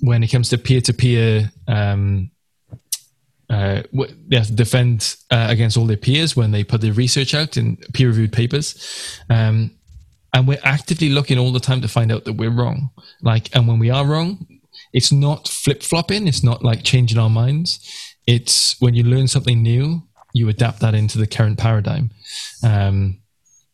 [0.00, 1.52] when it comes to peer to peer,
[4.28, 7.56] they have to defend uh, against all their peers when they put their research out
[7.56, 9.20] in peer reviewed papers.
[9.30, 9.70] Um,
[10.32, 12.90] and we're actively looking all the time to find out that we're wrong.
[13.22, 14.46] Like, and when we are wrong,
[14.92, 16.26] it's not flip flopping.
[16.26, 17.78] It's not like changing our minds.
[18.26, 20.02] It's when you learn something new,
[20.34, 22.10] you adapt that into the current paradigm.
[22.62, 23.20] Um,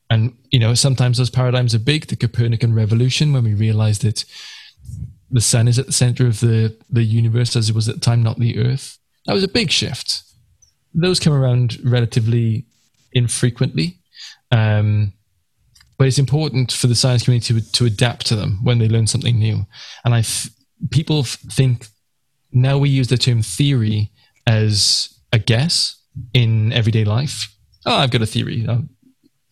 [0.08, 2.06] and you know, sometimes those paradigms are big.
[2.06, 4.24] The Copernican revolution, when we realized that
[5.30, 8.00] the sun is at the center of the the universe as it was at the
[8.00, 8.98] time, not the Earth.
[9.26, 10.22] That was a big shift.
[10.94, 12.66] Those come around relatively
[13.12, 13.98] infrequently.
[14.50, 15.12] Um,
[15.98, 19.06] but it's important for the science community to, to adapt to them when they learn
[19.06, 19.66] something new.
[20.04, 20.52] And I, th-
[20.90, 21.88] people think
[22.52, 24.10] now we use the term theory
[24.46, 25.99] as a guess
[26.34, 27.54] in everyday life.
[27.86, 28.78] Oh, I've got a theory uh,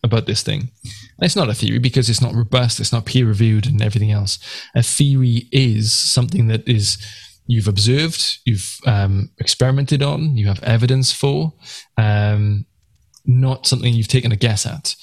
[0.03, 0.71] about this thing.
[1.19, 4.39] It's not a theory because it's not robust, it's not peer reviewed, and everything else.
[4.75, 6.97] A theory is something that is
[7.47, 11.53] you've observed, you've um, experimented on, you have evidence for,
[11.97, 12.65] um,
[13.25, 14.95] not something you've taken a guess at.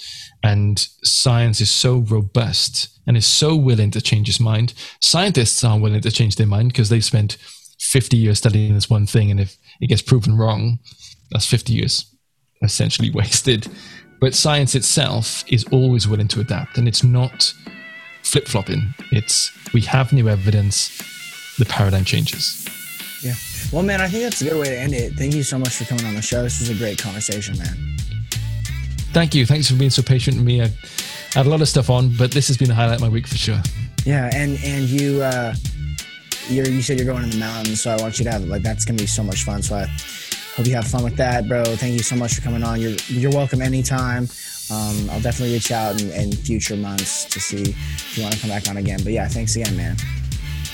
[0.42, 4.74] And science is so robust and is so willing to change its mind.
[5.00, 7.36] Scientists aren't willing to change their mind because they've spent
[7.80, 9.30] 50 years studying this one thing.
[9.30, 10.78] And if it gets proven wrong,
[11.30, 12.14] that's 50 years
[12.62, 13.68] essentially wasted.
[14.20, 17.52] But science itself is always willing to adapt and it's not
[18.22, 18.94] flip flopping.
[19.12, 20.98] It's we have new evidence,
[21.58, 22.66] the paradigm changes.
[23.22, 23.34] Yeah.
[23.72, 25.14] Well, man, I think that's a good way to end it.
[25.14, 26.42] Thank you so much for coming on the show.
[26.42, 27.96] This was a great conversation, man.
[29.12, 29.46] Thank you.
[29.46, 30.62] Thanks for being so patient with me.
[30.62, 30.70] I
[31.34, 33.26] had a lot of stuff on, but this has been the highlight of my week
[33.26, 33.60] for sure.
[34.04, 35.54] Yeah, and and you uh
[36.48, 38.62] you're you said you're going to the mountains, so I want you to have like
[38.62, 39.62] that's gonna be so much fun.
[39.62, 39.86] So I
[40.56, 41.64] hope you have fun with that, bro.
[41.64, 42.80] Thank you so much for coming on.
[42.80, 44.28] You're you're welcome anytime.
[44.70, 48.40] Um, I'll definitely reach out in, in future months to see if you want to
[48.40, 49.00] come back on again.
[49.04, 49.96] But yeah, thanks again, man.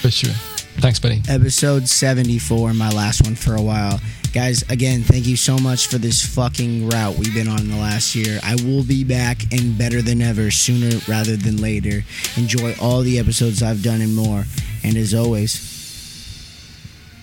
[0.01, 0.33] For sure.
[0.79, 1.21] Thanks, buddy.
[1.29, 4.01] Episode 74, my last one for a while.
[4.33, 7.77] Guys, again, thank you so much for this fucking route we've been on in the
[7.77, 8.41] last year.
[8.43, 12.03] I will be back and better than ever sooner rather than later.
[12.39, 14.45] Enjoy all the episodes I've done and more.
[14.83, 15.53] And as always,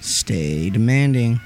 [0.01, 1.39] stay demanding.